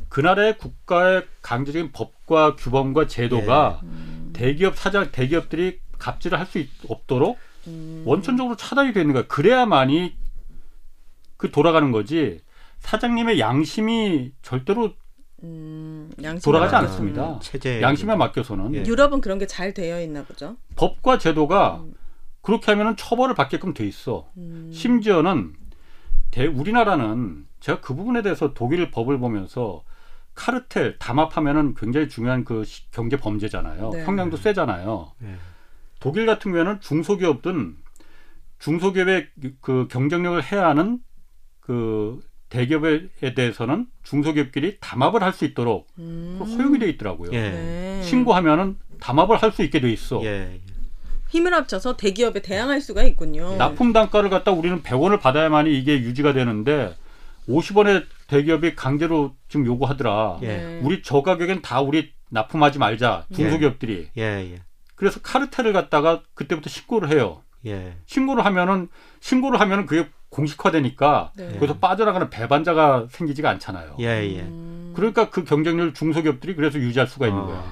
[0.09, 4.31] 그 나라의 국가의 강제적인 법과 규범과 제도가 음.
[4.33, 7.37] 대기업 사장 대기업들이 갑질을 할 수 없도록
[7.67, 8.03] 음.
[8.05, 9.27] 원천적으로 차단이 되는 거야.
[9.27, 10.15] 그래야만이
[11.37, 12.41] 그 돌아가는 거지.
[12.79, 14.93] 사장님의 양심이 절대로
[15.43, 16.09] 음,
[16.43, 16.77] 돌아가지 맡겨서.
[16.93, 17.39] 않습니다.
[17.41, 18.83] 체제 양심에 맡겨서는 예.
[18.85, 20.55] 유럽은 그런 게 잘 되어 있나 보죠.
[20.75, 21.93] 법과 제도가 음.
[22.41, 24.29] 그렇게 하면은 처벌을 받게끔 돼 있어.
[24.37, 24.69] 음.
[24.73, 25.53] 심지어는
[26.31, 29.83] 대, 우리나라는 제가 그 부분에 대해서 독일 법을 보면서
[30.35, 33.89] 카르텔 담합하면은 굉장히 중요한 그 시- 경제 범죄잖아요.
[33.91, 34.03] 네.
[34.03, 35.11] 형량도 세잖아요.
[35.23, 35.35] 예.
[35.99, 37.77] 독일 같은 경우에는 중소기업든
[38.59, 39.29] 중소기업의
[39.61, 40.99] 그 경쟁력을 해야 하는
[41.59, 42.19] 그
[42.53, 46.37] 대기업에 대해서는 중소기업끼리 담합을 할 수 있도록 음.
[46.39, 47.31] 허용이 돼 있더라고요.
[47.33, 47.49] 예.
[47.49, 48.01] 네.
[48.03, 50.23] 신고하면은 담합을 할 수 있게 돼 있어.
[50.23, 50.59] 예.
[51.29, 53.55] 힘을 합쳐서 대기업에 대항할 수가 있군요.
[53.57, 56.95] 납품 단가를 갖다 우리는 100원을 받아야만이 이게 유지가 되는데
[57.49, 60.37] 50원에 대기업이 강제로 지금 요구하더라.
[60.43, 60.47] 예.
[60.47, 60.79] 네.
[60.83, 63.25] 우리 저 가격엔 다 우리 납품하지 말자.
[63.33, 64.09] 중소기업들이.
[64.17, 64.21] 예.
[64.21, 64.59] 예.
[64.95, 67.41] 그래서 카르텔을 갖다가 그때부터 신고를 해요.
[67.65, 67.95] 예.
[68.05, 68.89] 신고를 하면은
[69.21, 71.53] 신고를 하면은 그게 공식화되니까 네.
[71.53, 73.97] 거기서 빠져나가는 배반자가 생기지가 않잖아요.
[73.99, 74.05] 예.
[74.05, 74.41] 예.
[74.41, 74.91] 음.
[74.95, 77.45] 그러니까 그 경쟁력을 중소기업들이 그래서 유지할 수가 있는 어.
[77.45, 77.63] 거야.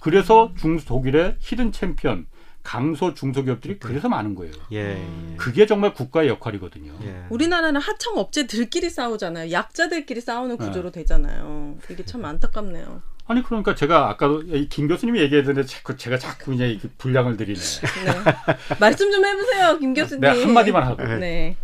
[0.00, 2.26] 그래서 중 독일의 히든 챔피언
[2.62, 4.52] 강소 중소기업들이 그래서 많은 거예요.
[4.72, 5.02] 예.
[5.36, 6.92] 그게 정말 국가의 역할이거든요.
[7.02, 7.24] 예.
[7.30, 9.52] 우리나라는 하청 업체들끼리 싸우잖아요.
[9.52, 10.66] 약자들끼리 싸우는 네.
[10.66, 11.76] 구조로 되잖아요.
[11.90, 13.00] 이게 참 안타깝네요.
[13.26, 17.58] 아니 그러니까 제가 아까도 이김 교수님이 얘기했는데 자꾸 제가 자꾸 이제 분량을 드리네.
[17.58, 18.76] 네.
[18.80, 20.20] 말씀 좀 해보세요, 김 교수님.
[20.20, 21.56] 내가 한 마디만 하고 네.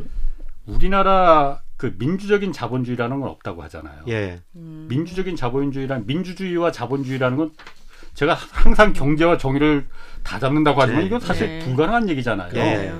[0.67, 4.03] 우리나라 그 민주적인 자본주의라는 건 없다고 하잖아요.
[4.09, 4.41] 예.
[4.57, 4.87] 음.
[4.89, 7.51] 민주적인 자본주의란 민주주의와 자본주의라는 건
[8.15, 9.87] 제가 항상 경제와 정의를
[10.23, 11.07] 다 잡는다고 하지만 네.
[11.07, 11.59] 이건 사실 네.
[11.65, 12.53] 불가능한 얘기잖아요.
[12.57, 12.95] 예.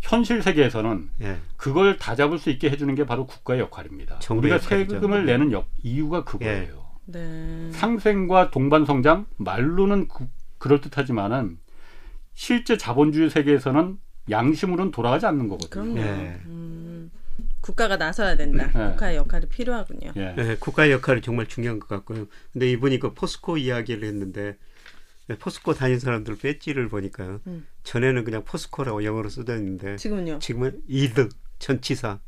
[0.00, 1.38] 현실 세계에서는 예.
[1.56, 4.18] 그걸 다 잡을 수 있게 해주는 게 바로 국가의 역할입니다.
[4.18, 4.94] 정부의 우리가 역할이죠.
[4.96, 6.84] 세금을 내는 역- 이유가 그거예요.
[7.06, 7.70] 네.
[7.70, 11.58] 상생과 동반 성장 말로는 그, 럴 듯하지만은
[12.34, 13.98] 실제 자본주의 세계에서는
[14.30, 15.82] 양심으로는 돌아가지 않는 거거든요.
[15.94, 16.00] 그럼요.
[16.00, 16.40] 예.
[16.46, 17.10] 음.
[17.60, 18.70] 국가가 나서야 된다.
[18.72, 18.90] 네.
[18.90, 20.12] 국가의 역할이 필요하군요.
[20.16, 20.34] 예.
[20.38, 22.26] 예, 국가의 역할이 정말 중요한 것 같고요.
[22.52, 24.56] 근데 이분이 그 포스코 이야기를 했는데
[25.30, 27.40] 예, 포스코 다닌 사람들 배지를 보니까요.
[27.48, 27.66] 음.
[27.82, 30.38] 전에는 그냥 포스코라고 영어로 있는데 지금은요.
[30.38, 32.20] 지금은 with 전치사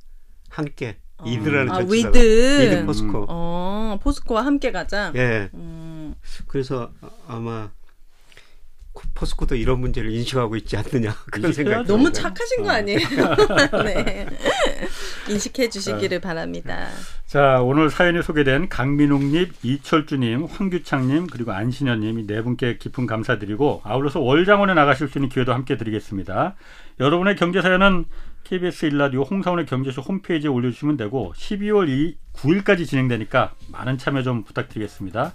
[0.50, 1.24] 함께 어.
[1.26, 2.62] with라는 아, 전치사가 with.
[2.64, 3.26] With 포스코.
[3.28, 5.12] 어, 포스코와 함께 가자.
[5.14, 5.50] 예.
[5.54, 6.14] 음,
[6.48, 7.70] 그래서 아- 아마
[9.14, 11.86] 포스코도 이런 문제를 인식하고 있지 않느냐 그런 생각이 인식해야죠.
[11.92, 12.24] 너무 들어요.
[12.24, 12.72] 착하신 거 어.
[12.72, 12.98] 아니에요?
[13.84, 14.26] 네.
[15.28, 16.88] 인식해 주시기를 바랍니다.
[17.26, 24.20] 자, 오늘 사연이 소개된 강민욱님, 이철주님, 황규창님, 그리고 안신현님 이 네 분께 깊은 감사드리고 아울러서
[24.20, 26.54] 월장원에 나가실 수 있는 기회도 함께 드리겠습니다.
[27.00, 28.04] 여러분의 경제 사연은
[28.44, 35.34] KBS 일라디오 홍사원의 경제쇼 홈페이지에 올려주시면 되고 12월 2, 9일까지 진행되니까 많은 참여 좀 부탁드리겠습니다.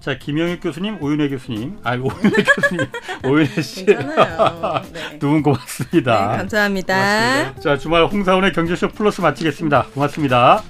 [0.00, 2.86] 자, 김영익 교수님, 오윤혜 교수님, 아, 오윤혜 교수님,
[3.24, 3.86] 오윤혜 씨.
[3.86, 3.96] 네.
[5.20, 6.32] 두분 고맙습니다.
[6.32, 6.94] 네, 감사합니다.
[6.94, 7.60] 고맙습니다.
[7.60, 9.86] 자, 주말 홍사원의 경제쇼 플러스 마치겠습니다.
[9.94, 10.62] 고맙습니다.